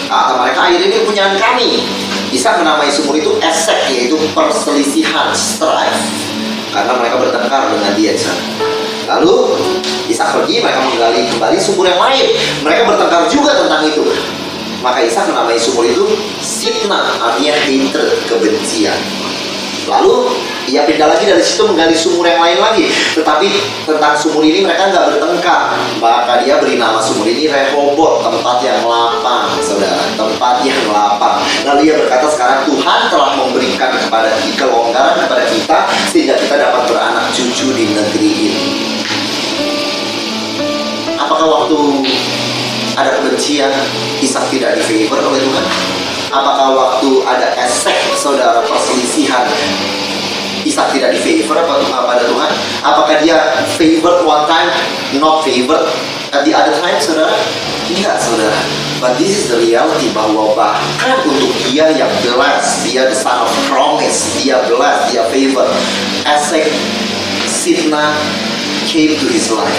Kata 0.09 0.41
mereka 0.41 0.73
air 0.73 0.81
ini 0.81 1.05
kami. 1.37 1.85
Ishak 2.33 2.61
menamai 2.65 2.89
sumur 2.89 3.17
itu 3.17 3.37
esek 3.41 3.89
yaitu 3.93 4.17
perselisihan 4.37 5.33
strife 5.33 6.29
karena 6.73 6.93
mereka 7.01 7.17
bertengkar 7.21 7.73
dengan 7.73 7.93
dia. 7.97 8.13
Lalu 9.09 9.57
Ishak 10.09 10.37
pergi, 10.37 10.61
mereka 10.61 10.85
menggali 10.85 11.29
kembali 11.33 11.57
sumur 11.61 11.89
yang 11.89 12.01
lain. 12.01 12.33
Mereka 12.65 12.89
bertengkar 12.89 13.29
juga 13.29 13.57
tentang 13.65 13.85
itu. 13.89 14.05
Maka 14.85 15.05
Ishak 15.05 15.29
menamai 15.33 15.57
sumur 15.61 15.85
itu 15.89 16.05
Sitna, 16.41 17.17
artinya 17.21 17.57
hatred, 17.57 18.09
kebencian. 18.29 18.97
Lalu 19.89 20.33
ia 20.69 20.85
pindah 20.85 21.09
lagi 21.09 21.25
dari 21.25 21.41
situ 21.41 21.65
menggali 21.65 21.97
sumur 21.97 22.29
yang 22.29 22.41
lain 22.41 22.61
lagi. 22.61 22.93
Tetapi 23.17 23.49
tentang 23.89 24.15
sumur 24.21 24.45
ini 24.45 24.61
mereka 24.61 24.93
nggak 24.93 25.17
bertengkar. 25.17 25.73
Maka 25.99 26.45
dia 26.45 26.61
beri 26.61 26.77
nama 26.77 27.01
sumur 27.01 27.25
ini 27.25 27.49
Rehobot, 27.49 28.21
tempat 28.21 28.61
yang 28.61 28.85
lapang, 28.85 29.49
saudara. 29.65 30.05
Tempat 30.15 30.61
yang 30.63 30.83
lapang. 30.93 31.41
Lalu 31.65 31.81
ia 31.89 31.95
berkata 31.97 32.29
sekarang 32.29 32.69
Tuhan 32.69 33.01
telah 33.09 33.31
memberikan 33.41 33.91
kepada 33.97 34.31
kelonggaran 34.55 35.17
kepada 35.25 35.45
kita 35.49 35.79
sehingga 36.13 36.35
kita 36.37 36.55
dapat 36.61 36.83
beranak 36.87 37.25
cucu 37.33 37.73
di 37.73 37.85
negeri 37.97 38.31
ini. 38.53 38.67
Apakah 41.19 41.49
waktu 41.51 41.79
ada 42.95 43.11
kebencian 43.21 43.71
Ishak 44.19 44.51
tidak 44.51 44.79
di 44.79 44.83
favor 44.83 45.23
oleh 45.23 45.41
Tuhan? 45.43 45.67
Apakah 46.29 46.77
waktu 46.77 47.25
ada 47.25 47.57
esek 47.57 47.97
saudara 48.21 48.61
perselisihan 48.69 49.49
Ishak 50.79 50.95
tidak 50.95 51.11
di 51.11 51.43
favor 51.43 51.59
pada 51.91 52.23
Tuhan? 52.23 52.51
Apakah 52.87 53.19
dia 53.19 53.35
favored 53.75 54.23
one 54.23 54.47
time, 54.47 54.71
not 55.19 55.43
favored 55.43 55.91
at 56.31 56.47
the 56.47 56.55
other 56.55 56.71
time, 56.79 56.95
saudara? 57.03 57.35
Tidak, 57.91 58.15
saudara. 58.23 58.55
But 59.03 59.19
this 59.19 59.35
is 59.35 59.51
the 59.51 59.59
reality 59.59 60.15
bahwa 60.15 60.55
bahkan 60.55 61.19
untuk 61.27 61.51
dia 61.67 61.91
yang 61.99 62.07
blessed, 62.23 62.87
dia 62.87 63.11
the 63.11 63.19
son 63.19 63.43
of 63.43 63.51
promise, 63.67 64.39
dia 64.39 64.63
blessed, 64.71 65.19
dia 65.19 65.27
favored. 65.35 65.67
Esek, 66.23 66.71
Sitna 67.51 68.15
came 68.89 69.13
to 69.21 69.27
his 69.29 69.53
life, 69.53 69.77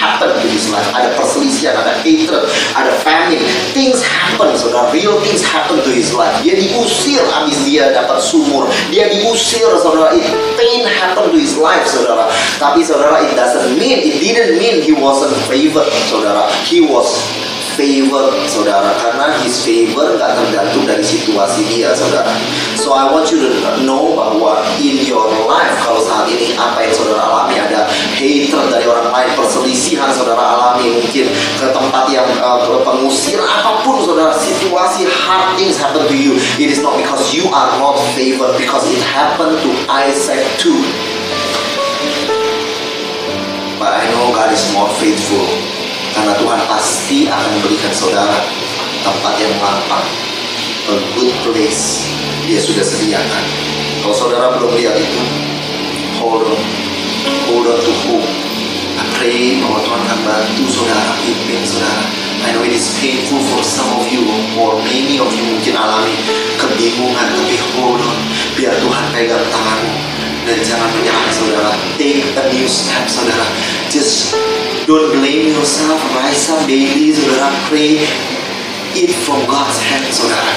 happened 0.00 0.32
to 0.40 0.48
his 0.48 0.72
life. 0.72 0.88
Ada 0.96 1.12
perselisihan, 1.20 1.76
ada 1.76 2.00
hatred, 2.00 2.48
ada 2.72 2.92
famine. 3.04 3.44
Things 3.76 4.00
happen, 4.00 4.56
saudara. 4.56 4.88
Real 4.88 5.20
things 5.20 5.44
happen 5.44 5.84
to 5.84 5.92
his 5.92 6.16
life. 6.16 6.32
Dia 6.40 6.56
diusir 6.56 7.20
habis 7.36 7.60
dia 7.68 7.92
dapat 7.92 8.16
sumur. 8.24 8.72
Dia 8.88 9.12
diusir, 9.12 9.68
saudara. 9.76 10.16
It 10.16 10.24
pain 10.56 10.88
happen 10.88 11.28
to 11.28 11.36
his 11.36 11.60
life, 11.60 11.84
saudara. 11.84 12.32
Tapi 12.56 12.80
saudara, 12.80 13.20
it 13.28 13.36
doesn't 13.36 13.76
mean, 13.76 14.00
it 14.00 14.16
didn't 14.24 14.56
mean 14.56 14.80
he 14.80 14.96
wasn't 14.96 15.36
favored, 15.44 15.92
saudara. 16.08 16.48
He 16.64 16.80
was 16.80 17.12
favor 17.76 18.32
saudara 18.48 18.96
karena 18.96 19.36
his 19.44 19.60
favor 19.60 20.16
nggak 20.16 20.32
tergantung 20.32 20.88
dari 20.88 21.04
situasi 21.04 21.60
dia 21.68 21.92
saudara. 21.92 22.32
So 22.80 22.96
I 22.96 23.12
want 23.12 23.28
you 23.28 23.44
to 23.44 23.52
know 23.84 24.16
bahwa 24.16 24.64
in 24.80 25.04
your 25.04 25.28
life 25.44 25.76
kalau 25.84 26.00
saat 26.00 26.24
ini 26.32 26.56
apa 26.56 26.88
yang 26.88 26.94
saudara 26.96 27.20
alami 27.28 27.60
ada 27.60 27.84
hatred 28.16 28.72
dari 28.72 28.88
orang 28.88 29.12
lain 29.12 29.30
perselisihan 29.36 30.08
saudara 30.16 30.40
alami 30.40 30.96
mungkin 30.96 31.28
ke 31.60 31.66
tempat 31.68 32.04
yang 32.08 32.26
uh, 32.40 32.64
pengusir 32.80 33.36
apa 33.44 33.84
pun 33.84 34.00
saudara 34.00 34.32
situasi 34.40 35.04
hard 35.04 35.60
things 35.60 35.76
happen 35.76 36.00
to 36.08 36.16
you. 36.16 36.40
It 36.56 36.72
is 36.72 36.80
not 36.80 36.96
because 36.96 37.36
you 37.36 37.52
are 37.52 37.70
not 37.76 38.00
favored 38.16 38.56
because 38.56 38.88
it 38.88 39.04
happened 39.04 39.60
to 39.60 39.70
Isaac 39.92 40.40
too. 40.56 40.80
But 43.76 43.92
I 43.92 44.08
know 44.16 44.32
God 44.32 44.56
is 44.56 44.64
more 44.72 44.88
faithful 44.96 45.76
karena 46.16 46.32
Tuhan 46.40 46.60
pasti 46.64 47.28
akan 47.28 47.50
memberikan 47.60 47.92
saudara 47.92 48.40
tempat 49.04 49.34
yang 49.36 49.52
lapang 49.60 50.08
a 50.88 50.96
good 51.12 51.34
place. 51.44 52.08
Dia 52.48 52.56
sudah 52.62 52.80
sediakan. 52.80 53.44
Kalau 54.00 54.16
saudara 54.16 54.56
belum 54.56 54.72
lihat 54.80 54.96
itu 54.96 55.20
hold 56.16 56.48
on. 56.48 56.62
Hold 57.52 57.68
on 57.68 57.78
to 57.84 57.92
hope. 58.08 58.28
I 58.96 59.04
pray 59.20 59.60
bahwa 59.60 59.84
Tuhan 59.84 60.00
akan 60.08 60.20
bantu 60.24 60.64
saudara 60.72 61.12
pimpin 61.20 61.60
saudara. 61.68 62.00
I 62.48 62.54
know 62.56 62.64
it 62.64 62.72
is 62.72 62.96
painful 62.96 63.42
for 63.52 63.60
some 63.60 63.90
of 64.00 64.08
you 64.08 64.24
or 64.56 64.80
many 64.80 65.20
of 65.20 65.28
you 65.36 65.44
mungkin 65.52 65.76
alami 65.76 66.16
kebingungan 66.56 67.28
tapi 67.28 67.56
hold 67.76 68.00
on. 68.00 68.18
Biar 68.56 68.72
Tuhan 68.80 69.04
pegang 69.12 69.44
tanganmu 69.52 70.15
dan 70.46 70.62
jangan 70.62 70.86
menyerah 70.94 71.26
saudara 71.34 71.70
take 71.98 72.22
a 72.38 72.44
new 72.54 72.70
step 72.70 73.10
saudara 73.10 73.42
just 73.90 74.30
don't 74.86 75.10
blame 75.18 75.50
yourself 75.50 75.98
rise 76.14 76.46
up 76.54 76.62
daily 76.70 77.10
saudara 77.10 77.50
pray 77.66 78.06
eat 78.94 79.10
from 79.26 79.42
God's 79.50 79.74
hand 79.82 80.06
saudara 80.14 80.54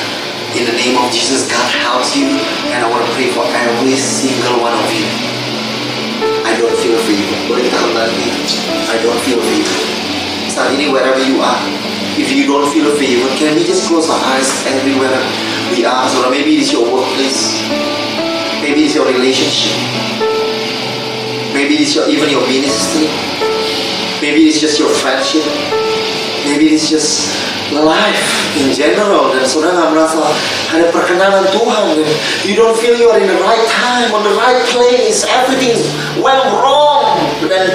in 0.54 0.70
the 0.70 0.78
name 0.78 0.94
of 0.94 1.10
Jesus 1.10 1.50
God 1.50 1.66
helps 1.74 2.14
you 2.14 2.30
and 2.70 2.86
I 2.86 2.88
want 2.88 3.02
to 3.02 3.10
pray 3.18 3.34
for 3.34 3.42
every 3.50 3.98
single 3.98 4.62
one 4.62 4.74
of 4.74 4.90
you. 4.94 5.06
I 6.46 6.54
don't 6.58 6.74
feel 6.86 6.98
favor 7.10 7.38
boleh 7.50 7.66
kita 7.66 7.78
kembali 7.82 8.26
I 8.94 8.96
don't 9.02 9.22
feel 9.26 9.42
favor 9.42 9.78
saat 10.54 10.70
ini 10.78 10.94
wherever 10.94 11.18
you 11.18 11.42
are 11.42 11.62
if 12.14 12.30
you 12.30 12.46
don't 12.46 12.70
feel 12.70 12.94
favor 12.94 13.26
can 13.42 13.58
we 13.58 13.66
just 13.66 13.90
close 13.90 14.06
our 14.06 14.22
eyes 14.38 14.50
everywhere 14.70 15.18
we 15.74 15.82
are? 15.82 16.06
Saudara 16.14 16.30
maybe 16.30 16.62
it's 16.62 16.70
your 16.70 16.86
workplace 16.86 17.58
Maybe 18.70 18.86
it's 18.86 18.94
your 18.94 19.10
relationship. 19.10 19.74
Maybe 21.58 21.82
it's 21.82 21.96
your, 21.96 22.08
even 22.08 22.30
your 22.30 22.46
ministry. 22.46 23.10
Maybe 24.22 24.46
it's 24.46 24.62
just 24.62 24.78
your 24.78 24.94
friendship. 25.02 25.42
Maybe 26.46 26.78
it's 26.78 26.88
just 26.88 27.34
life 27.74 28.22
in 28.62 28.70
general 28.70 29.34
dan 29.34 29.50
saudara 29.50 29.90
merasa 29.90 30.22
ada 30.70 30.86
perkenanan 30.94 31.50
Tuhan 31.50 31.98
dan 31.98 32.10
you 32.46 32.54
don't 32.54 32.78
feel 32.78 32.94
you 32.94 33.10
are 33.10 33.18
in 33.18 33.26
the 33.26 33.42
right 33.42 33.66
time 33.74 34.14
on 34.14 34.22
the 34.22 34.38
right 34.38 34.62
place 34.70 35.26
everything 35.26 35.78
went 36.22 36.46
wrong 36.62 37.26
dan 37.50 37.74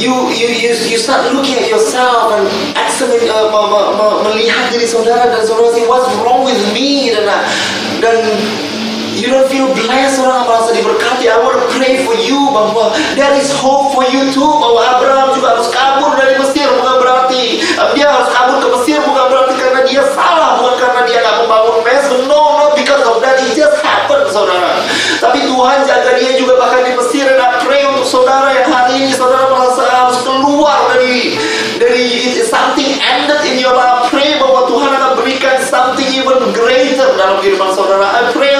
you 0.00 0.32
you 0.32 0.48
you 0.48 0.72
you 0.88 0.96
start 0.96 1.28
looking 1.32 1.60
at 1.60 1.68
yourself 1.68 2.32
and 2.40 2.48
examine 2.72 3.24
uh, 3.28 3.52
me, 3.52 3.60
me, 3.68 3.80
me, 4.00 4.06
melihat 4.32 4.64
diri 4.72 4.88
saudara 4.88 5.28
dan 5.28 5.44
saudara 5.44 5.76
what's 5.88 6.08
wrong 6.24 6.44
with 6.44 6.60
me 6.72 7.12
dan 7.12 7.28
dan 8.00 8.16
You 9.14 9.30
don't 9.30 9.46
feel 9.46 9.70
blessed, 9.70 10.18
orang 10.26 10.42
merasa 10.50 10.74
diberkati. 10.74 11.30
I 11.30 11.38
want 11.38 11.62
to 11.62 11.66
pray 11.78 12.02
for 12.02 12.18
you 12.18 12.50
bahwa 12.50 12.90
there 13.14 13.30
is 13.38 13.46
hope 13.54 13.94
for 13.94 14.02
you 14.10 14.26
too. 14.34 14.50
Bahwa 14.58 14.82
Abraham 14.98 15.38
juga 15.38 15.54
harus 15.54 15.70
kabur 15.70 16.18
dari 16.18 16.34
Mesir 16.34 16.66
bukan 16.66 16.98
berarti 16.98 17.62
dia 17.94 18.06
harus 18.10 18.28
kabur 18.34 18.58
ke 18.58 18.68
Mesir 18.78 18.98
bukan 19.06 19.24
berarti 19.30 19.54
karena 19.54 19.80
dia 19.86 20.02
salah, 20.14 20.58
bukan 20.58 20.74
karena 20.82 21.00
dia 21.06 21.18
nggak 21.22 21.36
membangun 21.46 21.76
Mesir. 21.86 22.18
No, 22.26 22.40
not 22.58 22.72
because 22.74 23.02
of 23.06 23.22
that. 23.22 23.38
It 23.38 23.54
just 23.54 23.78
happened, 23.84 24.26
saudara. 24.34 24.82
Tapi 25.22 25.46
Tuhan 25.46 25.78
jaga 25.86 26.10
dia 26.18 26.32
juga 26.34 26.58
bahkan 26.58 26.82
di 26.82 26.92
Mesir. 26.98 27.26
Dan 27.30 27.38
I 27.38 27.58
pray 27.62 27.82
untuk 27.86 28.06
saudara 28.06 28.50
yang 28.50 28.68
hari 28.70 29.06
ini 29.06 29.12
saudara 29.14 29.46
merasa 29.46 29.82
harus 29.86 30.18
keluar 30.26 30.90
dari 30.90 31.38
dari 31.78 32.06
something 32.46 32.98
ended 32.98 33.42
in 33.46 33.62
your 33.62 33.74
life. 33.74 34.10
Pray 34.10 34.38
bahwa 34.42 34.66
Tuhan 34.66 34.90
akan 34.90 35.12
berikan 35.22 35.56
something 35.62 36.06
even 36.10 36.50
greater 36.54 37.14
dalam 37.18 37.38
kehidupan 37.42 37.70
saudara. 37.74 38.06
I 38.10 38.22
pray 38.30 38.53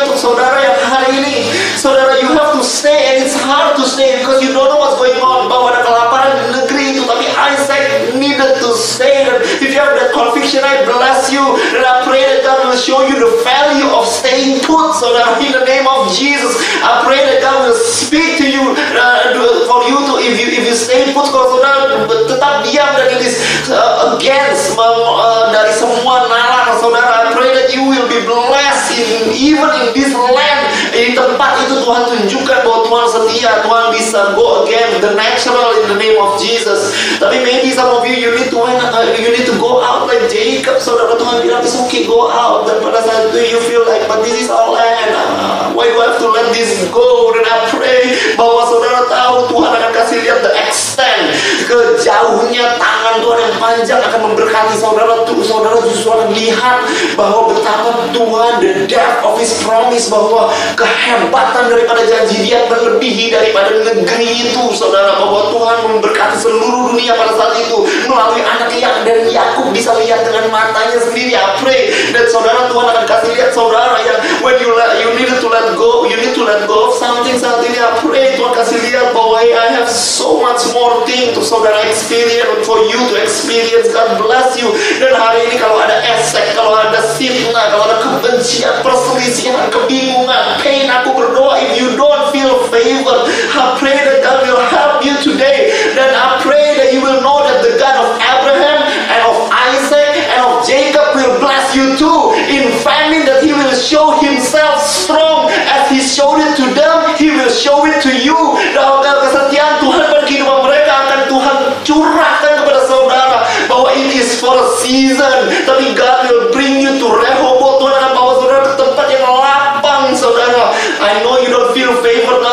stay 3.94 4.18
because 4.18 4.42
you 4.42 4.50
don't 4.50 4.66
know 4.66 4.82
what's 4.82 4.98
going 4.98 5.16
on. 5.22 5.46
Bahwa 5.46 5.70
ada 5.70 5.86
kelaparan 5.86 6.30
di 6.42 6.44
negeri 6.58 6.84
itu, 6.98 7.02
tapi 7.06 7.26
Isaac 7.30 8.14
needed 8.18 8.58
to 8.58 8.70
stay. 8.74 9.30
And 9.30 9.38
if 9.62 9.70
you 9.70 9.78
have 9.78 9.94
that 9.94 10.10
conviction, 10.10 10.66
I 10.66 10.82
bless 10.82 11.30
you. 11.30 11.42
And 11.78 11.86
I 11.86 12.02
pray 12.02 12.26
that 12.26 12.42
God 12.42 12.66
will 12.66 12.78
show 12.78 13.06
you 13.06 13.14
the 13.16 13.32
value 13.46 13.86
of 13.94 14.04
staying 14.10 14.66
put, 14.66 14.98
so 14.98 15.14
that 15.14 15.24
In 15.44 15.52
the 15.52 15.64
name 15.66 15.84
of 15.86 16.08
Jesus, 16.14 16.56
I 16.80 17.04
pray 17.04 17.20
that 17.20 17.42
God 17.42 17.68
will 17.68 17.76
speak 17.76 18.38
to 18.38 18.46
you 18.48 18.72
uh, 18.96 19.34
for 19.68 19.84
you 19.84 19.98
to 20.08 20.12
if 20.24 20.40
you 20.40 20.48
if 20.56 20.64
you 20.64 20.72
stay 20.72 21.12
put, 21.12 21.28
kalau 21.28 21.58
saudara 21.58 22.06
tetap 22.08 22.64
diam 22.64 22.86
dan 22.96 23.12
it 23.12 23.20
is 23.20 23.36
uh, 23.68 24.16
against 24.16 24.72
uh, 24.78 25.52
dari 25.52 25.68
semua 25.74 26.30
nalar 26.32 26.80
saudara. 26.80 27.28
I 27.28 27.36
pray 27.36 27.52
that 27.52 27.76
you 27.76 27.84
will 27.84 28.08
be 28.08 28.24
blessed 28.24 28.96
in 28.96 29.36
even 29.36 29.68
in 29.84 29.86
this 29.92 30.16
land. 30.16 30.64
Di 31.04 31.12
tempat 31.12 31.60
itu 31.68 31.84
Tuhan 31.84 32.08
tunjukkan 32.08 32.64
bahwa 32.64 32.80
Tuhan 32.88 33.04
setia, 33.04 33.60
Tuhan 33.60 33.92
bisa 33.92 34.32
go 34.32 34.64
again 34.64 34.88
the 35.04 35.12
natural 35.12 35.76
in 35.76 35.92
the 35.92 35.98
name 36.00 36.16
of 36.16 36.40
Jesus. 36.40 36.96
Tapi 37.20 37.44
maybe 37.44 37.68
some 37.76 37.92
of 37.92 38.08
you 38.08 38.16
you 38.16 38.32
need 38.32 38.48
to 38.48 38.56
uh, 38.64 39.04
you 39.12 39.28
need 39.28 39.44
to 39.44 39.52
go 39.60 39.84
out 39.84 40.08
like 40.08 40.24
Jacob. 40.32 40.80
Saudara 40.80 41.12
Tuhan 41.20 41.44
bilang 41.44 41.60
it's 41.60 41.76
okay 41.76 42.08
go 42.08 42.32
out. 42.32 42.64
Dan 42.64 42.80
pada 42.80 43.04
saat 43.04 43.28
itu 43.28 43.52
you 43.52 43.60
feel 43.68 43.84
like 43.84 44.08
but 44.08 44.24
this 44.24 44.32
is 44.32 44.48
our 44.48 44.72
land. 44.72 45.12
Uh, 45.12 45.76
why 45.76 45.92
do 45.92 46.00
I 46.00 46.08
have 46.08 46.16
to 46.24 46.28
let 46.32 46.48
this 46.56 46.72
go? 46.88 47.36
Dan 47.36 47.44
I 47.52 47.68
pray 47.68 48.16
bahwa 48.40 48.64
saudara 48.64 49.04
tahu 49.04 49.52
Tuhan 49.52 49.70
akan 49.76 49.92
kasih 49.92 50.16
lihat 50.24 50.40
the 50.40 50.56
extent 50.56 51.36
kejauhnya 51.68 52.80
tangan 52.80 53.20
Tuhan 53.20 53.38
yang 53.40 53.56
panjang 53.60 54.00
akan 54.00 54.20
memberkati 54.30 54.74
saudara 54.78 55.26
tuh 55.26 55.42
saudara 55.42 55.78
justru 55.84 56.12
akan 56.12 56.30
lihat 56.32 56.78
bahwa 57.18 57.50
betapa 57.50 58.08
Tuhan 58.14 58.52
the 58.62 58.72
depth 58.86 59.20
of 59.26 59.34
His 59.40 59.52
promise 59.64 60.06
bahwa 60.08 60.52
kehebatan 60.94 61.66
daripada 61.66 62.02
janji 62.06 62.46
Dia 62.46 62.70
melebihi 62.70 63.34
daripada 63.34 63.74
negeri 63.82 64.46
itu 64.46 64.62
saudara. 64.70 65.18
Bahwa 65.18 65.50
Tuhan 65.50 65.76
memberkati 65.90 66.36
seluruh 66.38 66.94
dunia 66.94 67.18
pada 67.18 67.34
saat 67.34 67.54
itu 67.58 67.78
melalui 68.06 68.42
anak 68.46 68.70
yang 68.78 69.02
dan 69.02 69.26
Yakub 69.26 69.74
bisa 69.74 69.96
lihat 69.98 70.22
dengan 70.22 70.48
matanya 70.54 71.02
sendiri 71.02 71.34
I 71.34 71.58
pray. 71.58 71.82
Dan 72.14 72.24
saudara 72.30 72.70
Tuhan 72.70 72.86
akan 72.94 73.04
kasih 73.04 73.30
lihat 73.34 73.50
saudara 73.50 73.98
yang 74.06 74.18
when 74.46 74.56
you 74.62 74.70
let 74.78 75.02
you 75.02 75.10
need 75.18 75.30
to 75.30 75.48
let 75.50 75.74
go 75.74 76.06
you 76.06 76.16
need 76.16 76.34
to 76.36 76.44
let 76.46 76.64
go 76.70 76.90
of 76.90 76.92
something 76.94 77.34
saat 77.34 77.60
ini 77.66 77.78
I 77.78 77.90
pray. 77.98 78.38
Tuhan 78.38 78.52
kasih 78.54 78.78
lihat 78.86 79.10
bahwa 79.10 79.42
I 79.42 79.82
have 79.82 79.90
so 79.90 80.38
much 80.40 80.62
more 80.72 81.02
thing 81.08 81.34
to 81.34 81.40
saudara 81.42 81.82
experience 81.88 82.62
for 82.62 82.78
you 82.86 82.98
to 83.10 83.14
experience. 83.18 83.90
God 83.90 84.20
bless 84.22 84.56
you. 84.56 84.70
Dan 85.02 85.16
hari 85.16 85.50
ini 85.50 85.56
kalau 85.58 85.80
ada 85.82 86.00
esek 86.16 86.54
kalau 86.54 86.78
ada 86.78 87.00
fitnah 87.18 87.74
kalau 87.74 87.84
ada 87.90 87.96
kebencian 88.00 88.74
perselisihan 88.84 89.68
kebingungan 89.72 90.60
pain 90.60 90.83
aku 90.90 91.16
berdoa 91.16 91.58
if 91.64 91.80
you 91.80 91.96
don't 91.96 92.30
feel 92.30 92.68
favor 92.70 93.18
I 93.54 93.76
pray 93.78 93.96
that 93.96 94.22
God 94.22 94.46
will 94.46 94.62
help 94.70 95.04
you 95.04 95.14
today. 95.22 95.72
Dan 95.94 96.14
I 96.14 96.38
pray 96.42 96.76
that 96.78 96.92
you 96.92 97.00
will 97.02 97.20
know 97.22 97.42
that 97.46 97.62
the 97.64 97.74
God 97.78 97.96
of 97.98 98.08
Abraham 98.20 98.78
and 98.84 99.20
of 99.26 99.36
Isaac 99.50 100.14
and 100.30 100.40
of 100.44 100.62
Jacob 100.66 101.14
will 101.16 101.38
bless 101.42 101.74
you 101.74 101.96
too 101.98 102.34
in 102.50 102.70
famine 102.86 103.26
that 103.26 103.42
he 103.42 103.52
will 103.52 103.74
show 103.74 104.18
himself 104.20 104.78
strong 104.82 105.50
as 105.50 105.90
he 105.90 105.98
showed 105.98 106.38
it 106.38 106.54
to 106.58 106.66
them. 106.74 107.16
He 107.16 107.30
will 107.30 107.50
show 107.50 107.86
it 107.86 107.98
to 108.04 108.12
you. 108.14 108.36
Dalam 108.74 108.93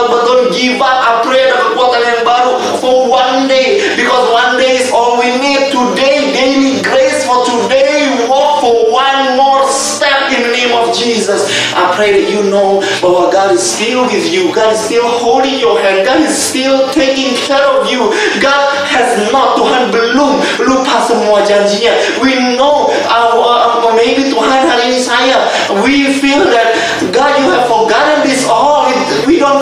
but 0.10 0.26
don't 0.26 0.50
give 0.50 0.82
up. 0.82 0.98
I 1.04 1.12
pray 1.22 1.46
ada 1.46 1.58
kekuatan 1.62 2.02
yang 2.02 2.24
baru 2.26 2.54
for 2.82 3.06
one 3.12 3.46
day, 3.46 3.84
because 3.94 4.26
one 4.34 4.58
day 4.58 4.82
is 4.82 4.90
all 4.90 5.22
we 5.22 5.30
need. 5.38 5.70
Today, 5.70 6.34
daily 6.34 6.82
grace 6.82 7.28
for 7.28 7.46
today. 7.46 8.26
Walk 8.26 8.64
for 8.64 8.90
one 8.90 9.36
more 9.38 9.68
step 9.68 10.32
in 10.32 10.48
the 10.48 10.52
name 10.56 10.74
of 10.74 10.96
Jesus. 10.96 11.46
I 11.76 11.92
pray 11.94 12.16
that 12.16 12.28
you 12.32 12.48
know 12.50 12.82
bahwa 13.04 13.30
God 13.30 13.54
is 13.54 13.62
still 13.62 14.08
with 14.08 14.32
you. 14.32 14.50
God 14.56 14.74
is 14.74 14.82
still 14.82 15.06
holding 15.20 15.60
your 15.60 15.78
hand. 15.84 16.08
God 16.08 16.24
is 16.24 16.34
still 16.34 16.90
taking 16.96 17.36
care 17.36 17.64
of 17.64 17.92
you. 17.92 18.10
God 18.40 18.72
has 18.90 19.20
not, 19.30 19.60
Tuhan 19.60 19.92
belum 19.92 20.42
lupa 20.66 21.04
semua 21.06 21.44
janjinya. 21.46 21.94
We 22.24 22.56
know, 22.58 22.90
our, 23.12 23.94
maybe 23.94 24.32
Tuhan 24.32 24.66
hari 24.66 24.96
ini 24.96 25.00
saya, 25.04 25.38
we 25.84 26.16
feel 26.18 26.48
that 26.50 26.74
God 27.12 27.38
you 27.44 27.52
have 27.52 27.68
forgotten 27.68 28.24
this 28.26 28.48
all. 28.48 28.90
We 29.28 29.38
don't 29.38 29.61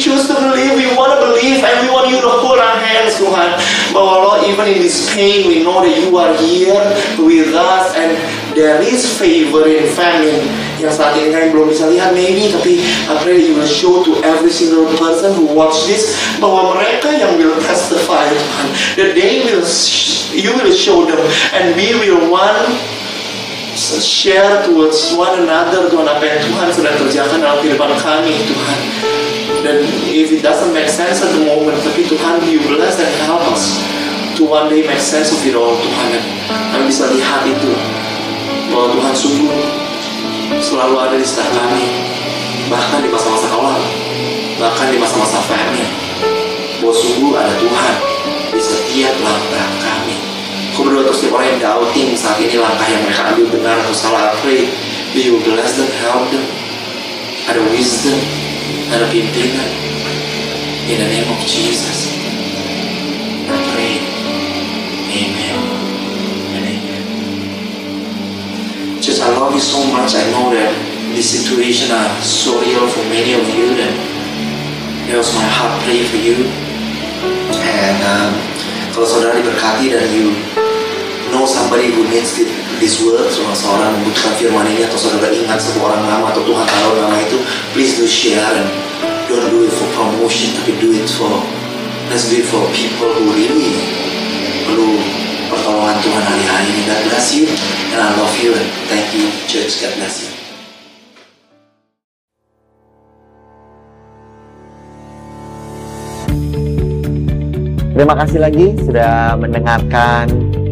choose 0.00 0.26
to 0.26 0.34
believe. 0.34 0.74
We 0.74 0.88
want 0.96 1.12
to 1.12 1.20
believe, 1.20 1.60
and 1.60 1.76
we 1.84 1.92
want 1.92 2.08
you 2.08 2.18
to 2.24 2.30
hold 2.40 2.58
our 2.58 2.80
hands, 2.80 3.20
Tuhan. 3.20 3.60
Bahwa 3.92 4.24
Lord, 4.24 4.40
even 4.48 4.66
in 4.72 4.80
this 4.80 5.12
pain, 5.12 5.46
we 5.46 5.62
know 5.62 5.84
that 5.84 5.92
you 5.92 6.10
are 6.16 6.32
here 6.40 6.80
with 7.20 7.52
us, 7.52 7.92
and 7.94 8.16
there 8.56 8.80
is 8.80 9.04
favor 9.20 9.68
in 9.68 9.84
famine. 9.92 10.40
Yang 10.80 10.96
saat 10.96 11.12
ini 11.20 11.28
kami 11.28 11.52
belum 11.52 11.68
bisa 11.68 11.92
lihat 11.92 12.16
maybe, 12.16 12.48
tapi 12.48 12.80
I 12.80 13.20
pray 13.20 13.36
that 13.36 13.44
you 13.44 13.54
will 13.60 13.68
show 13.68 14.00
to 14.00 14.16
every 14.24 14.48
single 14.48 14.88
person 14.96 15.36
who 15.36 15.52
watch 15.52 15.84
this 15.84 16.16
bahwa 16.40 16.72
mereka 16.72 17.12
yang 17.12 17.36
will 17.36 17.60
testify, 17.60 18.24
Tuhan. 18.32 18.68
That 18.96 19.10
they 19.12 19.44
will, 19.44 19.66
you 20.32 20.50
will 20.56 20.72
show 20.72 21.04
them, 21.04 21.20
and 21.52 21.76
we 21.76 21.92
will 22.00 22.32
one 22.32 22.64
share 23.76 24.64
towards 24.66 25.14
one 25.14 25.40
another 25.40 25.88
Tuhan 25.88 26.04
apa 26.04 26.24
yang 26.26 26.40
Tuhan 26.42 26.68
sedang 26.74 26.96
kerjakan 27.00 27.38
dalam 27.38 27.58
kehidupan 27.62 27.92
kami 28.02 28.34
Tuhan 28.44 28.78
dan 29.60 29.84
if 30.08 30.32
it 30.32 30.40
doesn't 30.40 30.72
make 30.72 30.88
sense 30.88 31.20
at 31.20 31.30
the 31.36 31.42
moment 31.44 31.76
tapi 31.84 32.04
Tuhan 32.08 32.40
you 32.48 32.60
bless 32.64 32.96
and 32.96 33.12
help 33.28 33.44
us 33.52 33.80
to 34.36 34.48
one 34.48 34.72
day 34.72 34.84
make 34.84 35.02
sense 35.02 35.32
of 35.32 35.40
it 35.44 35.52
all 35.52 35.76
Tuhan 35.76 36.06
dan 36.16 36.24
kami 36.72 36.84
bisa 36.88 37.08
lihat 37.12 37.44
itu. 37.44 37.72
Bahwa 38.70 38.94
Tuhan 38.94 39.14
sungguh 39.18 39.52
selalu 40.62 40.94
ada 40.96 41.14
di 41.18 41.26
sekitar 41.26 41.50
kami 41.50 41.86
bahkan 42.70 43.02
di 43.02 43.10
masa-masa 43.10 43.50
kelam 43.50 43.82
bahkan 44.62 44.86
di 44.92 44.98
masa-masa 45.00 45.42
famine 45.48 45.90
bahwa 46.80 46.94
sungguh 46.96 47.32
ada 47.36 47.54
Tuhan 47.60 47.94
di 48.50 48.60
setiap 48.60 49.14
langkah 49.20 49.68
kami. 49.84 50.16
Aku 50.72 50.88
berdoa 50.88 51.04
untuk 51.04 51.16
setiap 51.16 51.36
orang 51.36 51.48
yang 51.54 51.60
doubting 51.60 52.08
saat 52.16 52.40
ini 52.40 52.56
langkah 52.56 52.88
yang 52.88 53.02
mereka 53.04 53.22
ambil 53.30 53.46
benar 53.52 53.76
atau 53.84 53.94
salah 53.94 54.32
pray. 54.40 54.64
That 55.10 55.26
you 55.26 55.42
bless 55.42 55.74
them, 55.74 55.90
help 56.06 56.30
them. 56.30 56.46
Ada 57.50 57.60
wisdom, 57.74 58.14
pimpinan 58.98 59.70
In 60.90 60.98
the 60.98 61.06
name 61.06 61.28
of 61.30 61.38
Jesus. 61.46 62.10
I 63.46 63.54
pray. 63.70 64.02
Amen. 65.14 65.54
And 66.50 66.66
Amen. 66.66 67.02
Just 68.98 69.22
I 69.22 69.30
love 69.38 69.54
you 69.54 69.62
so 69.62 69.86
much. 69.94 70.18
I 70.18 70.26
know 70.34 70.50
that 70.50 70.74
this 71.14 71.30
situation 71.30 71.94
are 71.94 72.10
so 72.18 72.58
real 72.58 72.90
for 72.90 73.06
many 73.06 73.38
of 73.38 73.46
you 73.54 73.70
that 73.78 73.94
It 75.06 75.14
was 75.14 75.30
my 75.34 75.46
heart 75.46 75.78
pray 75.86 76.02
for 76.06 76.18
you. 76.18 76.50
And 77.62 77.98
um, 78.02 78.30
kalau 78.94 79.06
saudara 79.06 79.38
diberkati 79.38 79.90
dan 79.94 80.06
you 80.10 80.34
know 81.34 81.46
somebody 81.46 81.90
who 81.94 82.06
needs 82.06 82.34
thi- 82.34 82.50
this 82.80 82.96
word, 83.04 83.28
seorang 83.28 83.52
seorang 83.52 83.90
membutuhkan 84.00 84.32
firman 84.40 84.64
ini 84.72 84.88
atau 84.88 84.96
saudara 84.96 85.28
ingat 85.28 85.60
sebuah 85.60 85.92
orang 85.92 86.02
nama 86.08 86.26
atau 86.32 86.42
Tuhan 86.48 86.64
taruh 86.64 86.96
nama 86.96 87.16
itu, 87.20 87.36
please 87.76 88.00
do 88.00 88.08
share 88.08 88.40
and 88.56 88.66
don't 89.28 89.52
do 89.52 89.68
it 89.68 89.72
for 89.76 89.84
promotion, 89.92 90.56
tapi 90.56 90.80
do 90.80 90.88
it 90.96 91.04
for 91.12 91.28
let's 92.08 92.32
do 92.32 92.40
it 92.40 92.48
for 92.48 92.64
people 92.72 93.12
who 93.20 93.36
really 93.36 93.76
perlu 94.64 94.96
pertolongan 95.52 96.00
Tuhan 96.00 96.24
hari-hari 96.24 96.66
ini. 96.72 96.80
God 96.88 97.00
bless 97.12 97.26
you 97.36 97.44
and 97.92 98.00
I 98.00 98.16
love 98.16 98.34
you 98.40 98.56
and 98.56 98.66
thank 98.88 99.12
you 99.12 99.28
church. 99.44 99.84
God 99.84 99.92
bless 100.00 100.24
you. 100.24 100.32
Terima 107.92 108.16
kasih 108.16 108.40
lagi 108.40 108.72
sudah 108.80 109.36
mendengarkan 109.36 110.49